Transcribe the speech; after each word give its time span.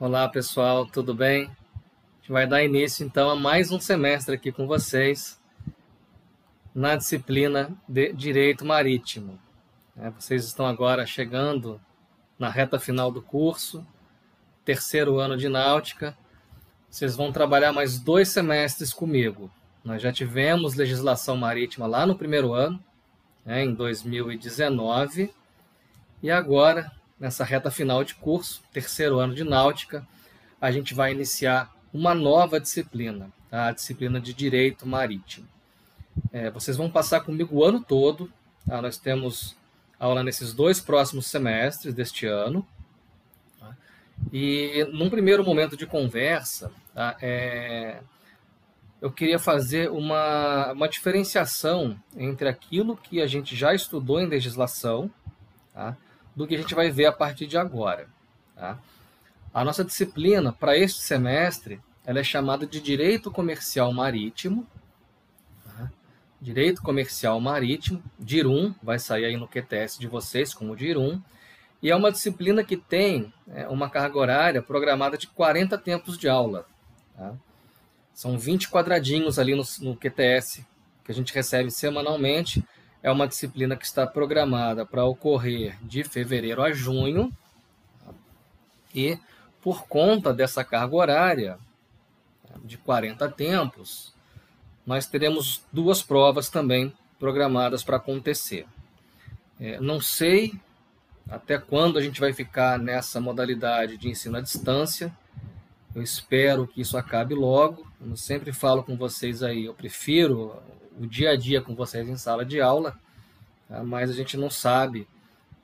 Olá 0.00 0.26
pessoal, 0.30 0.86
tudo 0.86 1.12
bem? 1.12 1.44
A 1.44 2.20
gente 2.20 2.32
vai 2.32 2.46
dar 2.46 2.64
início 2.64 3.04
então 3.04 3.28
a 3.28 3.36
mais 3.36 3.70
um 3.70 3.78
semestre 3.78 4.34
aqui 4.34 4.50
com 4.50 4.66
vocês 4.66 5.38
na 6.74 6.96
disciplina 6.96 7.70
de 7.86 8.10
Direito 8.14 8.64
Marítimo. 8.64 9.38
É, 9.98 10.08
vocês 10.08 10.46
estão 10.46 10.64
agora 10.64 11.04
chegando 11.04 11.78
na 12.38 12.48
reta 12.48 12.80
final 12.80 13.12
do 13.12 13.20
curso, 13.20 13.86
terceiro 14.64 15.18
ano 15.18 15.36
de 15.36 15.50
Náutica. 15.50 16.16
Vocês 16.88 17.14
vão 17.14 17.30
trabalhar 17.30 17.70
mais 17.70 17.98
dois 17.98 18.30
semestres 18.30 18.94
comigo. 18.94 19.50
Nós 19.84 20.00
já 20.00 20.10
tivemos 20.10 20.76
legislação 20.76 21.36
marítima 21.36 21.86
lá 21.86 22.06
no 22.06 22.16
primeiro 22.16 22.54
ano, 22.54 22.82
né, 23.44 23.64
em 23.64 23.74
2019, 23.74 25.30
e 26.22 26.30
agora 26.30 26.90
nessa 27.20 27.44
reta 27.44 27.70
final 27.70 28.02
de 28.02 28.14
curso, 28.14 28.62
terceiro 28.72 29.18
ano 29.18 29.34
de 29.34 29.44
náutica, 29.44 30.06
a 30.58 30.72
gente 30.72 30.94
vai 30.94 31.12
iniciar 31.12 31.70
uma 31.92 32.14
nova 32.14 32.58
disciplina, 32.58 33.30
tá? 33.50 33.66
a 33.66 33.72
disciplina 33.72 34.18
de 34.18 34.32
Direito 34.32 34.86
Marítimo. 34.86 35.46
É, 36.32 36.50
vocês 36.50 36.76
vão 36.76 36.90
passar 36.90 37.20
comigo 37.20 37.56
o 37.56 37.64
ano 37.64 37.80
todo, 37.80 38.32
tá? 38.66 38.80
nós 38.80 38.96
temos 38.96 39.54
aula 39.98 40.24
nesses 40.24 40.54
dois 40.54 40.80
próximos 40.80 41.26
semestres 41.26 41.92
deste 41.92 42.26
ano, 42.26 42.66
tá? 43.58 43.76
e 44.32 44.88
num 44.92 45.10
primeiro 45.10 45.44
momento 45.44 45.76
de 45.76 45.86
conversa, 45.86 46.72
tá? 46.94 47.16
é, 47.20 48.00
eu 49.00 49.10
queria 49.10 49.38
fazer 49.38 49.90
uma, 49.90 50.72
uma 50.72 50.88
diferenciação 50.88 51.98
entre 52.16 52.48
aquilo 52.48 52.96
que 52.96 53.20
a 53.20 53.26
gente 53.26 53.54
já 53.56 53.74
estudou 53.74 54.20
em 54.20 54.26
legislação, 54.26 55.10
tá? 55.72 55.96
Do 56.40 56.46
que 56.46 56.54
a 56.54 56.58
gente 56.58 56.74
vai 56.74 56.90
ver 56.90 57.04
a 57.04 57.12
partir 57.12 57.46
de 57.46 57.58
agora. 57.58 58.08
Tá? 58.56 58.78
A 59.52 59.62
nossa 59.62 59.84
disciplina 59.84 60.52
para 60.54 60.74
este 60.74 61.02
semestre 61.02 61.78
ela 62.02 62.18
é 62.18 62.24
chamada 62.24 62.66
de 62.66 62.80
Direito 62.80 63.30
Comercial 63.30 63.92
Marítimo. 63.92 64.66
Tá? 65.62 65.90
Direito 66.40 66.80
Comercial 66.80 67.38
Marítimo, 67.42 68.02
DIRUM, 68.18 68.74
vai 68.82 68.98
sair 68.98 69.26
aí 69.26 69.36
no 69.36 69.46
QTS 69.46 69.98
de 69.98 70.06
vocês 70.06 70.54
como 70.54 70.74
DIRUM. 70.74 71.20
E 71.82 71.90
é 71.90 71.94
uma 71.94 72.10
disciplina 72.10 72.64
que 72.64 72.78
tem 72.78 73.30
é, 73.46 73.68
uma 73.68 73.90
carga 73.90 74.18
horária 74.18 74.62
programada 74.62 75.18
de 75.18 75.26
40 75.26 75.76
tempos 75.76 76.16
de 76.16 76.26
aula. 76.26 76.66
Tá? 77.18 77.34
São 78.14 78.38
20 78.38 78.70
quadradinhos 78.70 79.38
ali 79.38 79.54
no, 79.54 79.62
no 79.82 79.94
QTS 79.94 80.64
que 81.04 81.12
a 81.12 81.14
gente 81.14 81.34
recebe 81.34 81.70
semanalmente 81.70 82.64
é 83.02 83.10
uma 83.10 83.26
disciplina 83.26 83.76
que 83.76 83.84
está 83.84 84.06
programada 84.06 84.84
para 84.84 85.04
ocorrer 85.04 85.76
de 85.82 86.04
fevereiro 86.04 86.62
a 86.62 86.72
junho 86.72 87.32
e 88.94 89.18
por 89.62 89.86
conta 89.86 90.32
dessa 90.32 90.64
carga 90.64 90.96
horária 90.96 91.58
de 92.64 92.76
40 92.78 93.28
tempos, 93.30 94.12
nós 94.84 95.06
teremos 95.06 95.62
duas 95.72 96.02
provas 96.02 96.48
também 96.48 96.92
programadas 97.18 97.82
para 97.84 97.96
acontecer. 97.96 98.66
É, 99.58 99.78
não 99.80 100.00
sei 100.00 100.54
até 101.28 101.58
quando 101.58 101.98
a 101.98 102.02
gente 102.02 102.20
vai 102.20 102.32
ficar 102.32 102.78
nessa 102.78 103.20
modalidade 103.20 103.96
de 103.96 104.08
ensino 104.08 104.38
à 104.38 104.40
distância. 104.40 105.14
Eu 105.94 106.02
espero 106.02 106.66
que 106.66 106.80
isso 106.80 106.96
acabe 106.96 107.34
logo. 107.34 107.86
Eu 108.00 108.16
sempre 108.16 108.52
falo 108.52 108.82
com 108.82 108.96
vocês 108.96 109.42
aí, 109.42 109.66
eu 109.66 109.74
prefiro 109.74 110.60
o 111.00 111.06
dia 111.06 111.30
a 111.30 111.36
dia 111.36 111.62
com 111.62 111.74
vocês 111.74 112.06
em 112.06 112.16
sala 112.16 112.44
de 112.44 112.60
aula, 112.60 112.94
tá? 113.66 113.82
mas 113.82 114.10
a 114.10 114.12
gente 114.12 114.36
não 114.36 114.50
sabe 114.50 115.08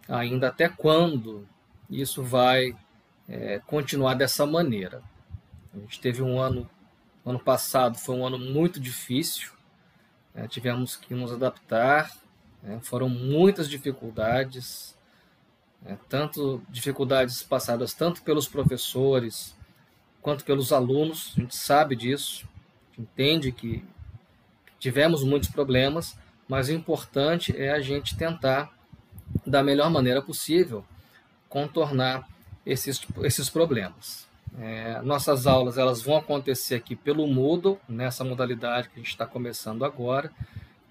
ainda 0.08 0.48
até 0.48 0.66
quando 0.66 1.46
isso 1.90 2.22
vai 2.22 2.74
é, 3.28 3.60
continuar 3.66 4.14
dessa 4.14 4.46
maneira. 4.46 5.02
A 5.74 5.78
gente 5.78 6.00
teve 6.00 6.22
um 6.22 6.40
ano, 6.40 6.68
ano 7.24 7.38
passado 7.38 7.98
foi 7.98 8.16
um 8.16 8.26
ano 8.26 8.38
muito 8.38 8.80
difícil, 8.80 9.52
né? 10.34 10.48
tivemos 10.48 10.96
que 10.96 11.12
nos 11.12 11.30
adaptar, 11.30 12.10
né? 12.62 12.80
foram 12.82 13.06
muitas 13.06 13.68
dificuldades, 13.68 14.96
né? 15.82 15.98
tanto 16.08 16.62
dificuldades 16.70 17.42
passadas 17.42 17.92
tanto 17.92 18.22
pelos 18.22 18.48
professores 18.48 19.54
quanto 20.22 20.46
pelos 20.46 20.72
alunos, 20.72 21.34
a 21.36 21.40
gente 21.40 21.54
sabe 21.54 21.94
disso, 21.94 22.48
entende 22.98 23.52
que 23.52 23.84
Tivemos 24.86 25.24
muitos 25.24 25.48
problemas, 25.48 26.16
mas 26.46 26.68
o 26.68 26.72
importante 26.72 27.52
é 27.60 27.72
a 27.72 27.80
gente 27.80 28.16
tentar, 28.16 28.72
da 29.44 29.60
melhor 29.60 29.90
maneira 29.90 30.22
possível, 30.22 30.84
contornar 31.48 32.24
esses, 32.64 33.04
esses 33.24 33.50
problemas. 33.50 34.28
É, 34.56 35.00
nossas 35.02 35.44
aulas 35.44 35.76
elas 35.76 36.00
vão 36.00 36.18
acontecer 36.18 36.76
aqui 36.76 36.94
pelo 36.94 37.26
Moodle, 37.26 37.80
nessa 37.88 38.22
modalidade 38.22 38.88
que 38.88 38.94
a 38.94 38.98
gente 38.98 39.10
está 39.10 39.26
começando 39.26 39.84
agora. 39.84 40.30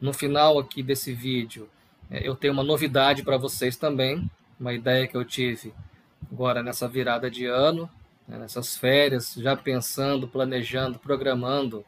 No 0.01 0.11
final 0.11 0.59
aqui 0.59 0.83
desse 0.83 1.13
vídeo, 1.13 1.69
é, 2.11 2.27
eu 2.27 2.35
tenho 2.35 2.51
uma 2.51 2.63
novidade 2.63 3.23
para 3.23 3.37
vocês 3.37 3.77
também, 3.77 4.29
uma 4.59 4.73
ideia 4.73 5.07
que 5.07 5.15
eu 5.15 5.23
tive 5.23 5.73
agora 6.29 6.61
nessa 6.61 6.85
virada 6.85 7.31
de 7.31 7.45
ano, 7.45 7.89
né, 8.27 8.39
nessas 8.39 8.75
férias, 8.75 9.35
já 9.35 9.55
pensando, 9.55 10.27
planejando, 10.27 10.99
programando 10.99 11.85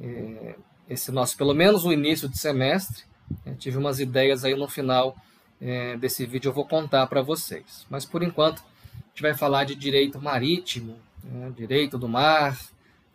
é, 0.00 0.54
esse 0.88 1.12
nosso, 1.12 1.36
pelo 1.36 1.54
menos 1.54 1.84
o 1.84 1.92
início 1.92 2.28
de 2.28 2.38
semestre. 2.38 3.04
Eu 3.44 3.54
tive 3.56 3.76
umas 3.76 4.00
ideias 4.00 4.44
aí 4.44 4.54
no 4.54 4.68
final 4.68 5.16
é, 5.60 5.96
desse 5.96 6.24
vídeo, 6.24 6.48
eu 6.48 6.52
vou 6.52 6.64
contar 6.64 7.06
para 7.06 7.20
vocês. 7.20 7.86
Mas 7.90 8.04
por 8.04 8.22
enquanto, 8.22 8.60
a 8.60 9.08
gente 9.10 9.22
vai 9.22 9.34
falar 9.34 9.64
de 9.64 9.74
direito 9.74 10.20
marítimo, 10.20 10.96
né, 11.22 11.52
direito 11.54 11.98
do 11.98 12.08
mar, 12.08 12.58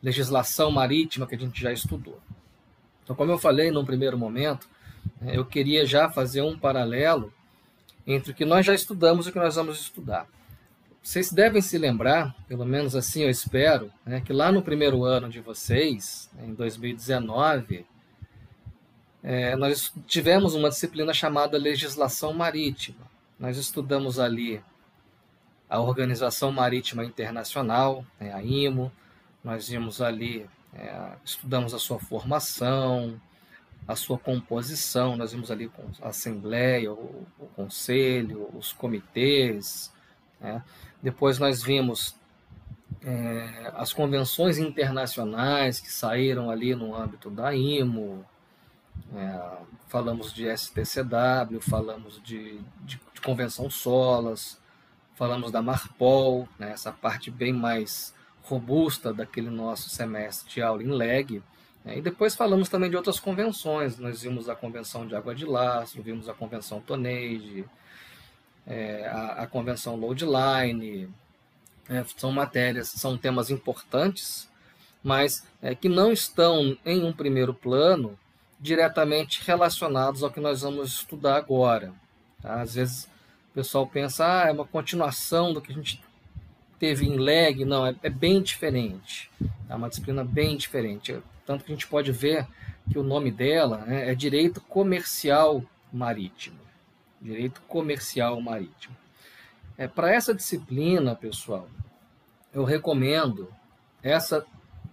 legislação 0.01 0.69
marítima 0.69 1.25
que 1.25 1.35
a 1.35 1.39
gente 1.39 1.59
já 1.59 1.71
estudou. 1.71 2.19
Então, 3.03 3.15
como 3.15 3.31
eu 3.31 3.39
falei 3.39 3.71
no 3.71 3.85
primeiro 3.85 4.17
momento, 4.17 4.67
é, 5.25 5.37
eu 5.37 5.45
queria 5.45 5.85
já 5.85 6.09
fazer 6.09 6.41
um 6.41 6.57
paralelo 6.57 7.33
entre 8.05 8.31
o 8.31 8.35
que 8.35 8.45
nós 8.45 8.65
já 8.65 8.73
estudamos 8.73 9.25
e 9.25 9.29
o 9.29 9.33
que 9.33 9.39
nós 9.39 9.55
vamos 9.55 9.79
estudar. 9.79 10.27
Vocês 11.03 11.33
devem 11.33 11.61
se 11.61 11.77
lembrar, 11.77 12.33
pelo 12.47 12.65
menos 12.65 12.95
assim 12.95 13.23
eu 13.23 13.29
espero, 13.29 13.91
né, 14.05 14.21
que 14.21 14.31
lá 14.31 14.53
no 14.53 14.61
primeiro 14.61 15.03
ano 15.03 15.27
de 15.27 15.41
vocês, 15.41 16.31
em 16.41 16.53
2019, 16.53 17.85
é, 19.21 19.53
nós 19.57 19.93
tivemos 20.07 20.55
uma 20.55 20.69
disciplina 20.69 21.13
chamada 21.13 21.57
Legislação 21.57 22.31
Marítima. 22.31 23.05
Nós 23.37 23.57
estudamos 23.57 24.17
ali 24.17 24.63
a 25.69 25.81
Organização 25.81 26.53
Marítima 26.53 27.03
Internacional, 27.03 28.05
né, 28.17 28.33
a 28.33 28.41
IMO, 28.41 28.89
nós 29.43 29.67
vimos 29.67 30.01
ali, 30.01 30.49
é, 30.73 31.17
estudamos 31.25 31.73
a 31.73 31.79
sua 31.79 31.99
formação, 31.99 33.19
a 33.85 33.95
sua 33.97 34.17
composição, 34.17 35.17
nós 35.17 35.33
vimos 35.33 35.51
ali 35.51 35.69
a 36.01 36.07
Assembleia, 36.07 36.93
o, 36.93 37.27
o 37.37 37.45
Conselho, 37.57 38.49
os 38.57 38.71
comitês, 38.71 39.92
né? 40.43 40.61
Depois 41.01 41.39
nós 41.39 41.63
vimos 41.63 42.15
é, 43.01 43.71
as 43.75 43.91
convenções 43.93 44.57
internacionais 44.57 45.79
que 45.79 45.91
saíram 45.91 46.49
ali 46.49 46.75
no 46.75 46.95
âmbito 46.95 47.29
da 47.29 47.55
IMO, 47.55 48.25
é, 49.15 49.57
falamos 49.87 50.33
de 50.33 50.45
STCW, 50.55 51.59
falamos 51.61 52.21
de, 52.23 52.59
de, 52.81 52.99
de, 53.13 53.21
Convenção 53.21 53.69
SOLAS, 53.69 54.59
falamos 55.15 55.51
da 55.51 55.61
Marpol, 55.61 56.47
né, 56.59 56.71
essa 56.71 56.91
parte 56.91 57.31
bem 57.31 57.53
mais 57.53 58.13
robusta 58.43 59.13
daquele 59.13 59.49
nosso 59.49 59.89
semestre 59.89 60.55
de 60.55 60.61
aula 60.61 60.83
em 60.83 60.87
leg. 60.87 61.41
Né, 61.85 61.97
e 61.97 62.01
depois 62.01 62.35
falamos 62.35 62.69
também 62.69 62.89
de 62.89 62.97
outras 62.97 63.19
convenções, 63.19 63.97
nós 63.97 64.21
vimos 64.21 64.49
a 64.49 64.55
Convenção 64.55 65.07
de 65.07 65.15
Água 65.15 65.33
de 65.33 65.45
Lastro, 65.45 66.03
vimos 66.03 66.27
a 66.27 66.33
Convenção 66.33 66.81
Tonage, 66.81 67.65
é, 68.65 69.07
a, 69.07 69.43
a, 69.43 69.47
convenção 69.47 69.95
Loadline, 69.95 71.09
é, 71.89 72.03
são 72.15 72.31
matérias, 72.31 72.89
são 72.89 73.17
temas 73.17 73.49
importantes, 73.49 74.49
mas 75.03 75.45
é, 75.61 75.75
que 75.75 75.89
não 75.89 76.11
estão 76.11 76.77
em 76.85 77.03
um 77.03 77.11
primeiro 77.11 77.53
plano 77.53 78.17
diretamente 78.59 79.41
relacionados 79.45 80.23
ao 80.23 80.31
que 80.31 80.39
nós 80.39 80.61
vamos 80.61 80.93
estudar 80.93 81.35
agora. 81.35 81.93
Tá? 82.41 82.61
Às 82.61 82.75
vezes 82.75 83.05
o 83.51 83.53
pessoal 83.53 83.85
pensa, 83.85 84.25
ah, 84.25 84.47
é 84.47 84.51
uma 84.51 84.65
continuação 84.65 85.53
do 85.53 85.61
que 85.61 85.71
a 85.71 85.75
gente 85.75 86.01
teve 86.79 87.05
em 87.05 87.17
leg, 87.17 87.65
não, 87.65 87.85
é, 87.85 87.95
é 88.01 88.09
bem 88.09 88.41
diferente, 88.41 89.29
é 89.69 89.75
uma 89.75 89.89
disciplina 89.89 90.23
bem 90.23 90.57
diferente, 90.57 91.17
tanto 91.45 91.63
que 91.63 91.71
a 91.71 91.75
gente 91.75 91.87
pode 91.87 92.11
ver 92.11 92.47
que 92.91 92.97
o 92.97 93.03
nome 93.03 93.31
dela 93.31 93.77
né, 93.85 94.09
é 94.09 94.15
Direito 94.15 94.59
Comercial 94.59 95.63
Marítimo 95.91 96.62
direito 97.23 97.61
comercial 97.67 98.39
marítimo. 98.41 98.95
É, 99.77 99.87
Para 99.87 100.13
essa 100.13 100.33
disciplina, 100.33 101.15
pessoal, 101.15 101.67
eu 102.53 102.65
recomendo 102.65 103.49
essa 104.03 104.45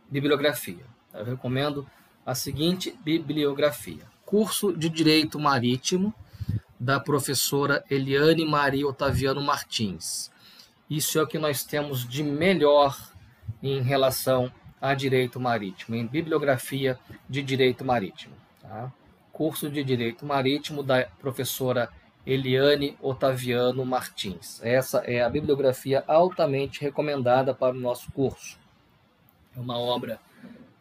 bibliografia. 0.09 0.85
Eu 1.13 1.25
recomendo 1.25 1.87
a 2.25 2.35
seguinte 2.35 2.97
bibliografia: 3.03 4.05
Curso 4.25 4.73
de 4.73 4.89
Direito 4.89 5.39
Marítimo, 5.39 6.15
da 6.79 7.01
professora 7.01 7.85
Eliane 7.91 8.47
Maria 8.47 8.87
Otaviano 8.87 9.43
Martins. 9.43 10.31
Isso 10.89 11.19
é 11.19 11.23
o 11.23 11.27
que 11.27 11.39
nós 11.39 11.65
temos 11.65 12.09
de 12.09 12.23
melhor 12.23 12.97
em 13.63 13.83
relação 13.83 14.51
a 14.81 14.95
direito 14.95 15.39
marítimo, 15.39 15.95
em 15.95 16.07
bibliografia 16.07 16.99
de 17.29 17.43
direito 17.43 17.85
marítimo. 17.85 18.35
Tá? 18.63 18.91
Curso 19.31 19.69
de 19.69 19.83
Direito 19.85 20.27
Marítimo 20.27 20.83
da 20.83 21.05
professora 21.19 21.91
Eliane 22.27 22.97
Otaviano 23.01 23.85
Martins. 23.85 24.61
Essa 24.63 24.99
é 24.99 25.23
a 25.23 25.29
bibliografia 25.29 26.05
altamente 26.07 26.81
recomendada 26.81 27.55
para 27.55 27.75
o 27.75 27.81
nosso 27.81 28.11
curso. 28.13 28.59
É 29.57 29.61
uma 29.61 29.79
obra 29.79 30.21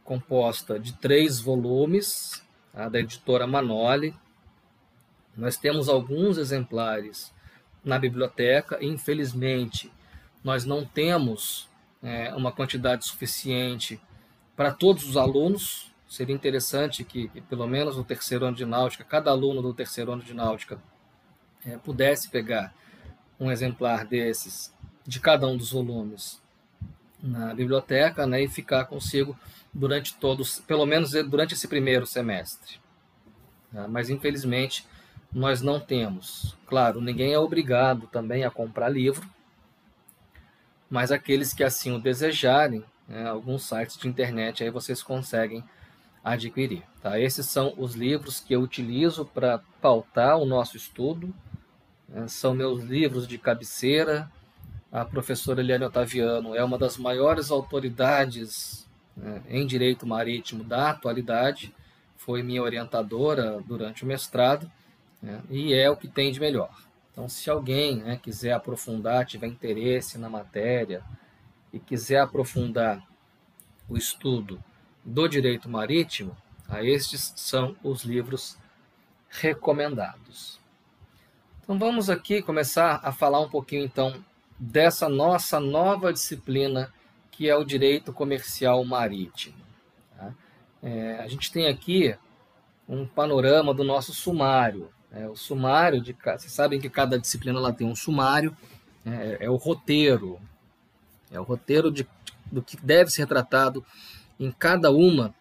composta 0.03 0.79
de 0.79 0.93
três 0.93 1.39
volumes, 1.39 2.43
tá? 2.73 2.89
da 2.89 2.99
editora 2.99 3.47
Manoli. 3.47 4.13
Nós 5.35 5.55
temos 5.55 5.87
alguns 5.87 6.37
exemplares 6.37 7.33
na 7.83 7.97
biblioteca, 7.97 8.77
infelizmente, 8.81 9.91
nós 10.43 10.65
não 10.65 10.85
temos 10.85 11.69
é, 12.03 12.33
uma 12.35 12.51
quantidade 12.51 13.05
suficiente 13.05 13.99
para 14.55 14.71
todos 14.71 15.07
os 15.07 15.15
alunos. 15.15 15.91
Seria 16.07 16.35
interessante 16.35 17.03
que, 17.03 17.29
pelo 17.49 17.67
menos 17.67 17.95
no 17.95 18.03
terceiro 18.03 18.45
ano 18.45 18.57
de 18.57 18.65
náutica, 18.65 19.03
cada 19.03 19.31
aluno 19.31 19.61
do 19.61 19.73
terceiro 19.73 20.11
ano 20.11 20.23
de 20.23 20.33
náutica 20.33 20.81
é, 21.65 21.77
pudesse 21.77 22.29
pegar 22.29 22.73
um 23.39 23.51
exemplar 23.51 24.05
desses 24.05 24.73
de 25.05 25.19
cada 25.19 25.47
um 25.47 25.57
dos 25.57 25.71
volumes 25.71 26.41
na 27.21 27.53
biblioteca 27.53 28.25
né, 28.25 28.43
e 28.43 28.47
ficar 28.47 28.85
consigo 28.85 29.37
durante 29.73 30.15
todos, 30.15 30.59
pelo 30.59 30.85
menos 30.85 31.11
durante 31.11 31.53
esse 31.53 31.67
primeiro 31.67 32.05
semestre. 32.05 32.79
Tá? 33.71 33.87
Mas 33.87 34.09
infelizmente 34.09 34.85
nós 35.31 35.61
não 35.61 35.79
temos. 35.79 36.57
Claro, 36.65 37.01
ninguém 37.01 37.33
é 37.33 37.39
obrigado 37.39 38.07
também 38.07 38.43
a 38.43 38.51
comprar 38.51 38.89
livro, 38.89 39.27
mas 40.89 41.11
aqueles 41.11 41.53
que 41.53 41.63
assim 41.63 41.91
o 41.91 41.99
desejarem, 41.99 42.83
né, 43.07 43.27
alguns 43.27 43.63
sites 43.63 43.97
de 43.97 44.07
internet 44.07 44.63
aí 44.63 44.69
vocês 44.69 45.03
conseguem 45.03 45.63
adquirir. 46.23 46.83
Tá? 47.01 47.19
Esses 47.19 47.45
são 47.45 47.73
os 47.77 47.95
livros 47.95 48.39
que 48.39 48.53
eu 48.53 48.61
utilizo 48.61 49.25
para 49.25 49.59
pautar 49.81 50.37
o 50.37 50.45
nosso 50.45 50.77
estudo. 50.77 51.33
Né? 52.09 52.27
São 52.27 52.53
meus 52.53 52.83
livros 52.83 53.27
de 53.27 53.37
cabeceira. 53.37 54.29
A 54.91 55.05
professora 55.05 55.61
Eliane 55.61 55.85
Otaviano 55.85 56.55
é 56.55 56.63
uma 56.63 56.77
das 56.77 56.97
maiores 56.97 57.51
autoridades 57.51 58.87
né, 59.15 59.41
em 59.47 59.65
direito 59.65 60.05
marítimo 60.07 60.63
da 60.63 60.89
atualidade. 60.89 61.73
Foi 62.17 62.41
minha 62.41 62.61
orientadora 62.63 63.61
durante 63.65 64.03
o 64.03 64.07
mestrado 64.07 64.69
né, 65.21 65.41
e 65.49 65.73
é 65.73 65.89
o 65.89 65.95
que 65.95 66.07
tem 66.07 66.31
de 66.31 66.39
melhor. 66.39 66.71
Então, 67.11 67.27
se 67.29 67.49
alguém 67.49 67.97
né, 67.97 68.19
quiser 68.21 68.53
aprofundar, 68.53 69.25
tiver 69.25 69.47
interesse 69.47 70.17
na 70.17 70.29
matéria 70.29 71.03
e 71.71 71.79
quiser 71.79 72.19
aprofundar 72.19 73.03
o 73.87 73.97
estudo 73.97 74.63
do 75.03 75.27
direito 75.27 75.69
marítimo, 75.69 76.35
a 76.67 76.83
estes 76.83 77.33
são 77.35 77.75
os 77.83 78.03
livros 78.03 78.57
recomendados. 79.29 80.59
Então 81.69 81.77
vamos 81.77 82.09
aqui 82.09 82.41
começar 82.41 82.99
a 83.03 83.11
falar 83.11 83.39
um 83.39 83.47
pouquinho 83.47 83.85
então 83.85 84.25
dessa 84.57 85.07
nossa 85.07 85.59
nova 85.59 86.11
disciplina 86.11 86.91
que 87.29 87.47
é 87.47 87.55
o 87.55 87.63
direito 87.63 88.11
comercial 88.11 88.83
marítimo. 88.83 89.55
Tá? 90.17 90.33
É, 90.81 91.19
a 91.19 91.27
gente 91.27 91.51
tem 91.51 91.67
aqui 91.67 92.15
um 92.87 93.05
panorama 93.05 93.71
do 93.71 93.83
nosso 93.83 94.15
sumário. 94.15 94.89
É, 95.11 95.27
o 95.27 95.35
sumário 95.35 96.01
de 96.01 96.13
vocês 96.13 96.51
sabem 96.51 96.79
que 96.81 96.89
cada 96.89 97.19
disciplina 97.19 97.59
ela 97.59 97.71
tem 97.71 97.85
um 97.85 97.95
sumário, 97.95 98.57
é, 99.05 99.37
é 99.41 99.49
o 99.51 99.55
roteiro, 99.55 100.39
é 101.31 101.39
o 101.39 101.43
roteiro 101.43 101.91
de, 101.91 102.07
do 102.51 102.63
que 102.63 102.77
deve 102.77 103.11
ser 103.11 103.27
tratado 103.27 103.85
em 104.39 104.49
cada 104.49 104.89
uma 104.89 105.35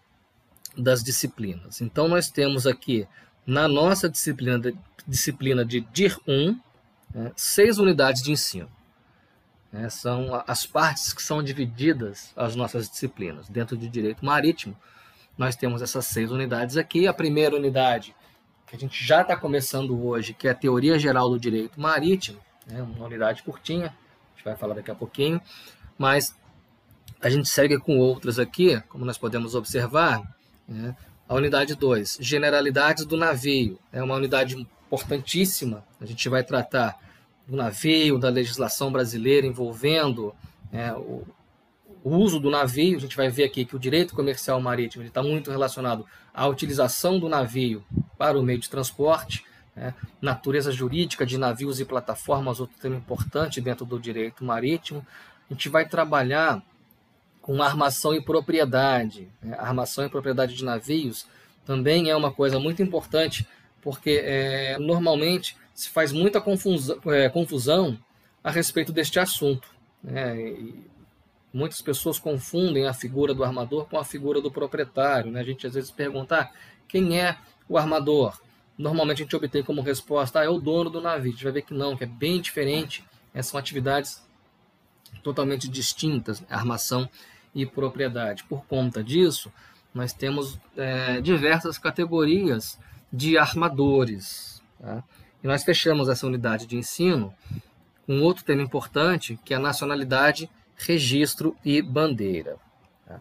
das 0.77 1.03
disciplinas. 1.03 1.81
Então 1.81 2.07
nós 2.07 2.29
temos 2.29 2.67
aqui 2.67 3.09
na 3.49 3.67
nossa 3.67 4.11
disciplina 4.11 4.59
de, 4.59 4.77
disciplina 5.07 5.65
de 5.65 5.81
DIR 5.81 6.21
1 6.29 6.61
é, 7.15 7.33
seis 7.35 7.79
unidades 7.79 8.23
de 8.23 8.31
ensino. 8.31 8.71
É, 9.73 9.89
são 9.89 10.43
as 10.47 10.67
partes 10.67 11.15
que 11.15 11.23
são 11.23 11.43
divididas 11.43 12.31
as 12.37 12.55
nossas 12.55 12.91
disciplinas. 12.91 13.49
Dentro 13.49 13.75
de 13.75 13.89
direito 13.89 14.23
marítimo, 14.23 14.77
nós 15.37 15.57
temos 15.57 15.81
essas 15.81 16.05
seis 16.05 16.31
unidades 16.31 16.77
aqui. 16.77 17.07
A 17.07 17.15
primeira 17.15 17.57
unidade 17.57 18.15
que 18.67 18.77
a 18.77 18.79
gente 18.79 19.03
já 19.03 19.23
está 19.23 19.35
começando 19.35 19.99
hoje, 19.99 20.35
que 20.35 20.47
é 20.47 20.51
a 20.51 20.55
Teoria 20.55 20.99
Geral 20.99 21.31
do 21.31 21.41
Direito 21.41 21.81
Marítimo, 21.81 22.39
né, 22.67 22.83
uma 22.83 23.07
unidade 23.07 23.43
curtinha, 23.43 23.87
a 23.87 24.37
gente 24.37 24.45
vai 24.45 24.57
falar 24.57 24.75
daqui 24.75 24.91
a 24.91 24.95
pouquinho, 24.95 25.41
mas 25.97 26.37
a 27.19 27.31
gente 27.31 27.49
segue 27.49 27.79
com 27.79 27.97
outras 27.97 28.39
aqui, 28.39 28.79
como 28.91 29.07
nós 29.07 29.17
podemos 29.17 29.55
observar. 29.55 30.21
Né, 30.69 30.95
a 31.29 31.35
unidade 31.35 31.75
2, 31.75 32.19
Generalidades 32.21 33.05
do 33.05 33.17
Navio, 33.17 33.79
é 33.93 34.03
uma 34.03 34.15
unidade 34.15 34.57
importantíssima, 34.57 35.85
a 36.01 36.07
gente 36.07 36.29
vai 36.29 36.43
tratar 36.43 36.99
do 37.47 37.57
navio, 37.57 38.19
da 38.19 38.29
legislação 38.29 38.93
brasileira 38.93 39.47
envolvendo 39.47 40.35
é, 40.73 40.93
o, 40.93 41.27
o 42.05 42.17
uso 42.17 42.39
do 42.39 42.51
navio, 42.51 42.97
a 42.97 43.01
gente 43.01 43.17
vai 43.17 43.29
ver 43.31 43.45
aqui 43.45 43.65
que 43.65 43.75
o 43.75 43.79
direito 43.79 44.15
comercial 44.15 44.61
marítimo 44.61 45.05
está 45.05 45.23
muito 45.23 45.51
relacionado 45.51 46.05
à 46.33 46.47
utilização 46.47 47.19
do 47.19 47.29
navio 47.29 47.85
para 48.19 48.39
o 48.39 48.43
meio 48.43 48.59
de 48.59 48.69
transporte, 48.69 49.45
né? 49.75 49.95
natureza 50.21 50.71
jurídica 50.71 51.25
de 51.25 51.39
navios 51.39 51.81
e 51.81 51.85
plataformas, 51.85 52.61
outro 52.61 52.79
tema 52.79 52.97
importante 52.97 53.61
dentro 53.61 53.87
do 53.87 53.99
direito 53.99 54.45
marítimo. 54.45 55.05
A 55.49 55.55
gente 55.55 55.69
vai 55.69 55.89
trabalhar 55.89 56.63
com 57.49 57.63
armação 57.63 58.15
e 58.15 58.21
propriedade. 58.21 59.27
Né? 59.41 59.57
Armação 59.59 60.05
e 60.05 60.09
propriedade 60.11 60.55
de 60.55 60.63
navios 60.63 61.25
também 61.65 62.11
é 62.11 62.15
uma 62.15 62.31
coisa 62.31 62.61
muito 62.61 62.83
importante, 62.83 63.49
porque 63.81 64.21
é, 64.23 64.79
normalmente 64.79 65.57
se 65.73 65.89
faz 65.89 66.13
muita 66.13 66.43
confusão, 66.43 66.99
é, 67.07 67.31
confusão 67.31 67.99
a 68.45 68.51
respeito 68.51 68.93
deste 68.93 69.19
assunto. 69.19 69.67
Né? 70.05 70.75
Muitas 71.51 71.81
pessoas 71.81 72.19
confundem 72.19 72.87
a 72.87 72.93
figura 72.93 73.33
do 73.33 73.43
armador 73.43 73.87
com 73.87 73.99
a 73.99 74.05
figura 74.05 74.43
do 74.43 74.51
proprietário. 74.51 75.31
Né? 75.31 75.41
A 75.41 75.45
gente 75.45 75.67
às 75.67 75.73
vezes 75.73 75.91
pergunta 75.91 76.43
ah, 76.43 76.51
quem 76.87 77.19
é 77.19 77.39
o 77.67 77.79
armador. 77.79 78.39
Normalmente 78.77 79.23
a 79.23 79.25
gente 79.25 79.37
obtém 79.37 79.63
como 79.63 79.81
resposta 79.81 80.41
ah, 80.41 80.45
é 80.45 80.51
o 80.51 80.59
dono 80.59 80.91
do 80.91 81.01
navio. 81.01 81.31
A 81.31 81.33
gente 81.33 81.45
vai 81.45 81.53
ver 81.55 81.63
que 81.63 81.73
não, 81.73 81.97
que 81.97 82.05
é 82.05 82.07
bem 82.07 82.43
diferente. 82.43 83.03
São 83.43 83.59
atividades 83.59 84.23
totalmente 85.23 85.67
distintas, 85.67 86.45
armação 86.51 87.09
e 87.55 87.67
propriedade. 87.67 88.45
Por 88.45 88.65
conta 88.67 89.03
disso, 89.03 89.53
nós 89.95 90.13
temos 90.13 90.59
é, 90.77 91.21
diversas 91.21 91.79
categorias 91.79 92.79
de 93.13 93.39
armadores. 93.39 94.63
Tá? 94.81 95.03
E 95.43 95.47
nós 95.47 95.65
fechamos 95.65 96.09
essa 96.09 96.27
unidade 96.27 96.67
de 96.67 96.77
ensino 96.77 97.35
com 98.07 98.21
outro 98.21 98.45
tema 98.45 98.63
importante, 98.63 99.39
que 99.45 99.53
é 99.53 99.57
a 99.57 99.61
nacionalidade 99.61 100.49
registro 100.77 101.57
e 101.65 101.83
bandeira. 101.83 102.57
Tá? 103.07 103.21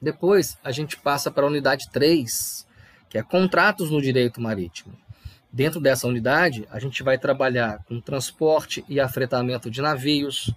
Depois 0.00 0.58
a 0.62 0.70
gente 0.70 0.96
passa 0.96 1.30
para 1.30 1.44
a 1.44 1.48
unidade 1.48 1.90
3, 1.90 2.66
que 3.08 3.18
é 3.18 3.22
contratos 3.22 3.90
no 3.90 4.00
direito 4.00 4.40
marítimo. 4.40 4.96
Dentro 5.52 5.80
dessa 5.80 6.08
unidade, 6.08 6.66
a 6.68 6.80
gente 6.80 7.00
vai 7.04 7.16
trabalhar 7.16 7.78
com 7.84 8.00
transporte 8.00 8.84
e 8.88 8.98
afretamento 8.98 9.70
de 9.70 9.80
navios. 9.80 10.52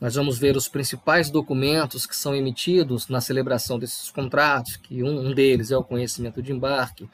Nós 0.00 0.14
vamos 0.14 0.38
ver 0.38 0.56
os 0.56 0.68
principais 0.68 1.30
documentos 1.30 2.06
que 2.06 2.16
são 2.16 2.34
emitidos 2.34 3.08
na 3.08 3.20
celebração 3.20 3.78
desses 3.78 4.10
contratos, 4.10 4.76
que 4.76 5.02
um, 5.02 5.28
um 5.28 5.34
deles 5.34 5.70
é 5.70 5.76
o 5.76 5.84
conhecimento 5.84 6.42
de 6.42 6.52
embarque. 6.52 7.08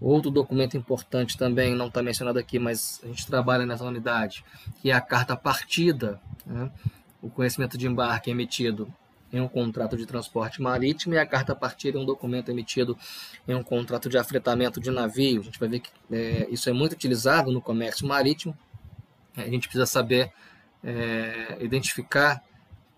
Outro 0.00 0.30
documento 0.30 0.76
importante 0.76 1.36
também, 1.36 1.74
não 1.74 1.88
está 1.88 2.02
mencionado 2.02 2.38
aqui, 2.38 2.58
mas 2.58 3.00
a 3.02 3.06
gente 3.06 3.26
trabalha 3.26 3.66
nessa 3.66 3.84
unidade, 3.84 4.44
que 4.80 4.90
é 4.90 4.94
a 4.94 5.00
carta 5.00 5.36
partida. 5.36 6.20
Né? 6.46 6.70
O 7.20 7.28
conhecimento 7.28 7.76
de 7.76 7.86
embarque 7.86 8.30
é 8.30 8.32
emitido 8.32 8.92
em 9.32 9.40
um 9.40 9.48
contrato 9.48 9.96
de 9.96 10.06
transporte 10.06 10.62
marítimo 10.62 11.14
e 11.14 11.18
a 11.18 11.26
carta 11.26 11.54
partida 11.54 11.98
é 11.98 12.00
um 12.00 12.04
documento 12.04 12.50
emitido 12.50 12.96
em 13.46 13.54
um 13.54 13.62
contrato 13.62 14.08
de 14.08 14.16
afretamento 14.16 14.80
de 14.80 14.90
navio. 14.90 15.40
A 15.40 15.44
gente 15.44 15.58
vai 15.58 15.68
ver 15.68 15.80
que 15.80 15.90
é, 16.10 16.48
isso 16.50 16.68
é 16.68 16.72
muito 16.72 16.92
utilizado 16.92 17.50
no 17.50 17.60
comércio 17.60 18.06
marítimo. 18.06 18.56
A 19.36 19.42
gente 19.42 19.68
precisa 19.68 19.86
saber 19.86 20.32
é, 20.82 21.58
identificar 21.60 22.42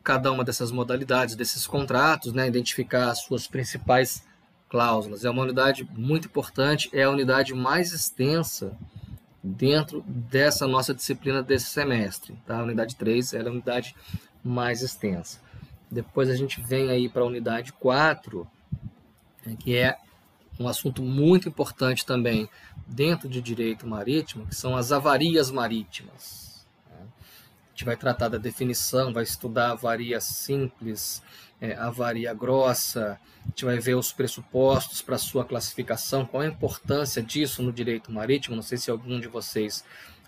cada 0.03 0.33
uma 0.33 0.45
dessas 0.45 0.71
modalidades, 0.71 1.35
desses 1.35 1.67
contratos, 1.67 2.33
né, 2.33 2.47
identificar 2.49 3.11
as 3.11 3.21
suas 3.21 3.47
principais 3.47 4.25
cláusulas. 4.69 5.25
É 5.25 5.31
uma 5.31 5.43
unidade 5.43 5.89
muito 5.97 6.27
importante, 6.27 6.89
é 6.93 7.03
a 7.03 7.11
unidade 7.11 7.55
mais 7.55 7.93
extensa 7.93 8.77
dentro 9.43 10.03
dessa 10.07 10.67
nossa 10.67 10.95
disciplina 10.95 11.43
desse 11.43 11.67
semestre. 11.67 12.39
Tá? 12.47 12.59
A 12.59 12.63
unidade 12.63 12.97
3 12.97 13.35
é 13.35 13.41
a 13.41 13.51
unidade 13.51 13.95
mais 14.43 14.83
extensa. 14.83 15.41
Depois 15.91 16.31
a 16.31 16.37
gente 16.37 16.61
vem 16.61 16.89
aí 16.91 17.09
para 17.09 17.23
a 17.23 17.27
unidade 17.27 17.73
4, 17.73 18.47
né, 19.45 19.57
que 19.59 19.77
é 19.77 19.99
um 20.59 20.69
assunto 20.69 21.03
muito 21.03 21.49
importante 21.49 22.05
também 22.05 22.49
dentro 22.87 23.29
de 23.29 23.41
direito 23.41 23.87
marítimo, 23.87 24.47
que 24.47 24.55
são 24.55 24.77
as 24.77 24.93
avarias 24.93 25.51
marítimas. 25.51 26.50
Gente 27.81 27.87
vai 27.87 27.97
tratar 27.97 28.29
da 28.29 28.37
definição, 28.37 29.11
vai 29.11 29.23
estudar 29.23 29.69
a 29.69 29.73
avaria 29.73 30.21
simples, 30.21 31.23
é, 31.59 31.73
a 31.73 31.87
avaria 31.87 32.35
grossa, 32.35 33.19
a 33.43 33.49
gente 33.49 33.65
vai 33.65 33.79
ver 33.79 33.95
os 33.95 34.13
pressupostos 34.13 35.01
para 35.01 35.17
sua 35.17 35.47
classificação, 35.47 36.27
qual 36.27 36.43
a 36.43 36.47
importância 36.47 37.23
disso 37.23 37.63
no 37.63 37.73
direito 37.73 38.13
marítimo. 38.13 38.55
Não 38.55 38.63
sei 38.63 38.77
se 38.77 38.91
algum 38.91 39.19
de 39.19 39.29
vocês 39.29 39.83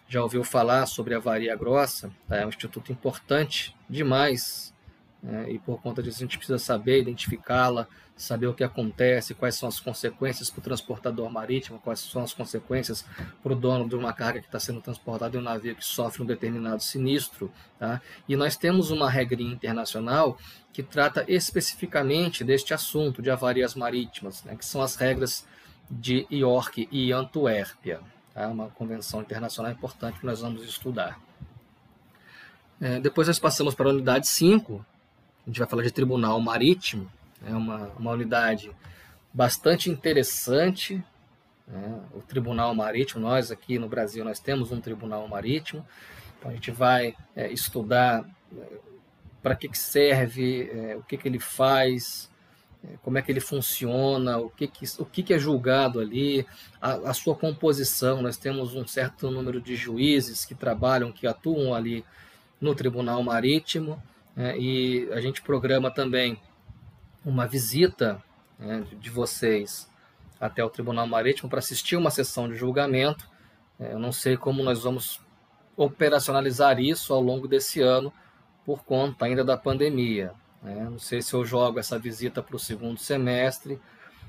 já 0.08 0.22
ouviu 0.22 0.42
falar 0.42 0.86
sobre 0.86 1.12
a 1.12 1.18
avaria 1.18 1.54
grossa, 1.54 2.10
tá? 2.26 2.38
é 2.38 2.46
um 2.46 2.48
instituto 2.48 2.90
importante 2.90 3.76
demais, 3.86 4.71
né? 5.22 5.50
e 5.50 5.58
por 5.58 5.80
conta 5.80 6.02
disso 6.02 6.18
a 6.18 6.20
gente 6.20 6.36
precisa 6.36 6.58
saber 6.58 7.00
identificá-la, 7.00 7.86
saber 8.16 8.46
o 8.46 8.54
que 8.54 8.64
acontece, 8.64 9.34
quais 9.34 9.54
são 9.54 9.68
as 9.68 9.78
consequências 9.78 10.50
para 10.50 10.60
o 10.60 10.62
transportador 10.62 11.30
marítimo, 11.30 11.78
quais 11.78 12.00
são 12.00 12.22
as 12.22 12.34
consequências 12.34 13.04
para 13.42 13.52
o 13.52 13.56
dono 13.56 13.88
de 13.88 13.94
uma 13.94 14.12
carga 14.12 14.40
que 14.40 14.46
está 14.46 14.58
sendo 14.58 14.80
transportada 14.80 15.36
em 15.36 15.40
um 15.40 15.42
navio 15.42 15.74
que 15.76 15.84
sofre 15.84 16.22
um 16.22 16.26
determinado 16.26 16.82
sinistro. 16.82 17.50
Tá? 17.78 18.00
E 18.28 18.36
nós 18.36 18.56
temos 18.56 18.90
uma 18.90 19.08
regra 19.08 19.40
internacional 19.42 20.36
que 20.72 20.82
trata 20.82 21.24
especificamente 21.28 22.44
deste 22.44 22.74
assunto 22.74 23.22
de 23.22 23.30
avarias 23.30 23.74
marítimas, 23.74 24.42
né, 24.44 24.56
que 24.56 24.64
são 24.64 24.82
as 24.82 24.96
regras 24.96 25.46
de 25.90 26.26
York 26.30 26.88
e 26.90 27.12
Antuérpia. 27.12 28.00
Tá? 28.34 28.48
Uma 28.48 28.68
convenção 28.70 29.20
internacional 29.20 29.70
importante 29.70 30.20
que 30.20 30.26
nós 30.26 30.40
vamos 30.40 30.64
estudar. 30.64 31.20
É, 32.80 32.98
depois 32.98 33.28
nós 33.28 33.38
passamos 33.38 33.74
para 33.74 33.88
a 33.88 33.92
unidade 33.92 34.26
5, 34.28 34.84
a 35.44 35.50
gente 35.50 35.58
vai 35.58 35.68
falar 35.68 35.82
de 35.82 35.90
tribunal 35.90 36.40
marítimo, 36.40 37.10
é 37.44 37.54
uma, 37.54 37.90
uma 37.98 38.12
unidade 38.12 38.70
bastante 39.32 39.90
interessante. 39.90 41.02
Né? 41.66 42.00
O 42.14 42.20
Tribunal 42.20 42.74
Marítimo, 42.74 43.20
nós 43.20 43.50
aqui 43.50 43.78
no 43.78 43.88
Brasil, 43.88 44.24
nós 44.24 44.38
temos 44.38 44.70
um 44.70 44.80
Tribunal 44.80 45.26
Marítimo, 45.26 45.86
então 46.38 46.50
a 46.50 46.54
gente 46.54 46.70
vai 46.70 47.14
é, 47.34 47.50
estudar 47.50 48.24
é, 48.56 48.66
para 49.42 49.54
que, 49.56 49.68
que 49.68 49.78
serve, 49.78 50.70
é, 50.70 50.96
o 50.96 51.02
que, 51.02 51.16
que 51.16 51.28
ele 51.28 51.38
faz, 51.38 52.30
é, 52.84 52.96
como 53.02 53.18
é 53.18 53.22
que 53.22 53.32
ele 53.32 53.40
funciona, 53.40 54.38
o 54.38 54.50
que, 54.50 54.66
que, 54.66 54.84
o 54.98 55.04
que, 55.04 55.22
que 55.22 55.34
é 55.34 55.38
julgado 55.38 56.00
ali, 56.00 56.46
a, 56.80 57.10
a 57.10 57.14
sua 57.14 57.34
composição. 57.34 58.22
Nós 58.22 58.36
temos 58.36 58.74
um 58.74 58.86
certo 58.86 59.30
número 59.30 59.60
de 59.60 59.74
juízes 59.76 60.44
que 60.44 60.54
trabalham, 60.54 61.12
que 61.12 61.26
atuam 61.26 61.74
ali 61.74 62.04
no 62.60 62.74
Tribunal 62.74 63.22
Marítimo, 63.22 64.00
é, 64.36 64.58
e 64.58 65.08
a 65.12 65.20
gente 65.20 65.42
programa 65.42 65.90
também 65.90 66.40
uma 67.24 67.46
visita 67.46 68.22
né, 68.58 68.84
de 68.98 69.10
vocês 69.10 69.88
até 70.40 70.64
o 70.64 70.70
Tribunal 70.70 71.06
Marítimo 71.06 71.48
para 71.48 71.58
assistir 71.58 71.96
uma 71.96 72.10
sessão 72.10 72.48
de 72.48 72.56
julgamento. 72.56 73.28
É, 73.78 73.92
eu 73.92 73.98
não 73.98 74.10
sei 74.10 74.36
como 74.36 74.62
nós 74.62 74.82
vamos 74.82 75.20
operacionalizar 75.76 76.80
isso 76.80 77.12
ao 77.12 77.20
longo 77.20 77.46
desse 77.46 77.80
ano, 77.80 78.12
por 78.64 78.84
conta 78.84 79.24
ainda 79.24 79.44
da 79.44 79.56
pandemia. 79.56 80.32
Né? 80.62 80.86
Não 80.90 80.98
sei 80.98 81.20
se 81.20 81.34
eu 81.34 81.44
jogo 81.44 81.78
essa 81.78 81.98
visita 81.98 82.42
para 82.42 82.56
o 82.56 82.58
segundo 82.58 82.98
semestre 82.98 83.80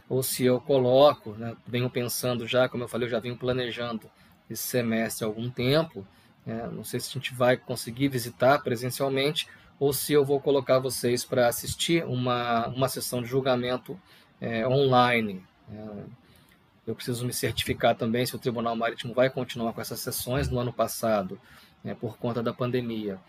ou 0.10 0.22
se 0.22 0.44
eu 0.44 0.60
coloco, 0.60 1.32
né? 1.32 1.56
venho 1.66 1.90
pensando 1.90 2.48
já, 2.48 2.68
como 2.68 2.84
eu 2.84 2.88
falei, 2.88 3.08
eu 3.08 3.12
já 3.12 3.20
venho 3.20 3.38
planejando 3.38 4.10
esse 4.50 4.64
semestre 4.64 5.24
há 5.24 5.28
algum 5.28 5.50
tempo. 5.50 6.06
Né? 6.46 6.68
Não 6.72 6.84
sei 6.84 7.00
se 7.00 7.10
a 7.10 7.14
gente 7.14 7.34
vai 7.34 7.58
conseguir 7.58 8.08
visitar 8.08 8.60
presencialmente, 8.62 9.48
ou 9.80 9.92
se 9.94 10.14
eu 10.14 10.24
vou 10.24 10.40
colocar 10.40 10.80
vocês 10.80 11.26
para 11.26 11.48
assistir 11.48 12.04
uma, 12.06 12.68
uma 12.68 12.88
sessão 12.88 13.22
de 13.22 13.28
julgamento 13.28 14.00
é, 14.40 14.68
online. 14.68 15.44
É, 15.72 16.04
eu 16.86 16.96
preciso 16.96 17.26
me 17.26 17.34
certificar 17.34 17.96
também 17.96 18.26
se 18.26 18.36
o 18.36 18.40
Tribunal 18.40 18.76
Marítimo 18.76 19.14
vai 19.14 19.30
continuar 19.30 19.74
com 19.74 19.82
essas 19.82 20.00
sessões 20.00 20.50
no 20.50 20.60
ano 20.60 20.74
passado, 20.74 21.40
né, 21.84 21.96
por 21.96 22.18
conta 22.18 22.44
da 22.44 22.54
pandemia. 22.54 23.20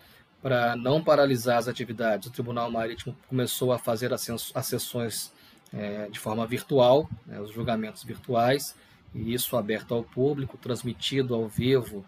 Para 0.42 0.76
não 0.76 1.02
paralisar 1.02 1.58
as 1.58 1.68
atividades, 1.68 2.28
o 2.28 2.32
Tribunal 2.32 2.70
Marítimo 2.70 3.16
começou 3.28 3.72
a 3.72 3.78
fazer 3.78 4.12
as 4.12 4.28
sessões 4.66 5.32
é, 5.72 6.08
de 6.08 6.18
forma 6.18 6.46
virtual, 6.46 7.08
né, 7.26 7.40
os 7.40 7.50
julgamentos 7.50 8.02
virtuais, 8.02 8.76
e 9.14 9.32
isso 9.32 9.56
aberto 9.56 9.94
ao 9.94 10.02
público, 10.02 10.58
transmitido 10.58 11.34
ao 11.34 11.46
vivo 11.48 12.04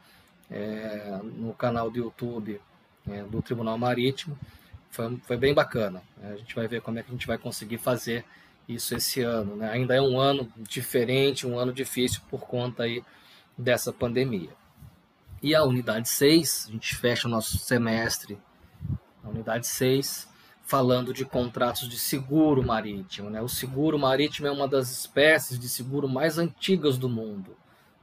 é, 0.51 1.21
no 1.23 1.55
canal 1.55 1.91
do 1.91 1.99
YouTube 1.99 2.61
né, 3.07 3.25
do 3.31 3.41
Tribunal 3.41 3.79
Marítimo. 3.79 4.39
Foi, 4.91 5.17
foi 5.19 5.37
bem 5.37 5.55
bacana. 5.55 6.03
Né? 6.17 6.33
A 6.33 6.37
gente 6.37 6.55
vai 6.55 6.67
ver 6.67 6.81
como 6.81 6.99
é 6.99 7.03
que 7.03 7.11
a 7.11 7.13
gente 7.13 7.27
vai 7.27 7.39
conseguir 7.39 7.79
fazer 7.79 8.25
isso 8.69 8.95
esse 8.95 9.23
ano. 9.23 9.57
Né? 9.57 9.71
Ainda 9.71 9.95
é 9.95 10.01
um 10.01 10.19
ano 10.19 10.51
diferente, 10.59 11.47
um 11.47 11.59
ano 11.59 11.73
difícil 11.73 12.21
por 12.29 12.41
conta 12.41 12.83
aí 12.85 13.03
dessa 13.57 13.93
pandemia. 13.93 14.51
E 15.43 15.55
a 15.55 15.63
unidade 15.63 16.09
6, 16.09 16.67
a 16.69 16.73
gente 16.73 16.97
fecha 16.97 17.29
o 17.29 17.31
nosso 17.31 17.59
semestre, 17.59 18.39
a 19.23 19.29
unidade 19.29 19.67
6, 19.67 20.29
falando 20.63 21.13
de 21.13 21.25
contratos 21.25 21.89
de 21.89 21.99
seguro 21.99 22.63
marítimo. 22.63 23.31
Né? 23.31 23.41
O 23.41 23.49
seguro 23.49 23.99
marítimo 23.99 24.49
é 24.49 24.51
uma 24.51 24.67
das 24.67 24.91
espécies 24.91 25.59
de 25.59 25.69
seguro 25.69 26.09
mais 26.09 26.39
antigas 26.39 26.99
do 26.99 27.09
mundo. 27.09 27.57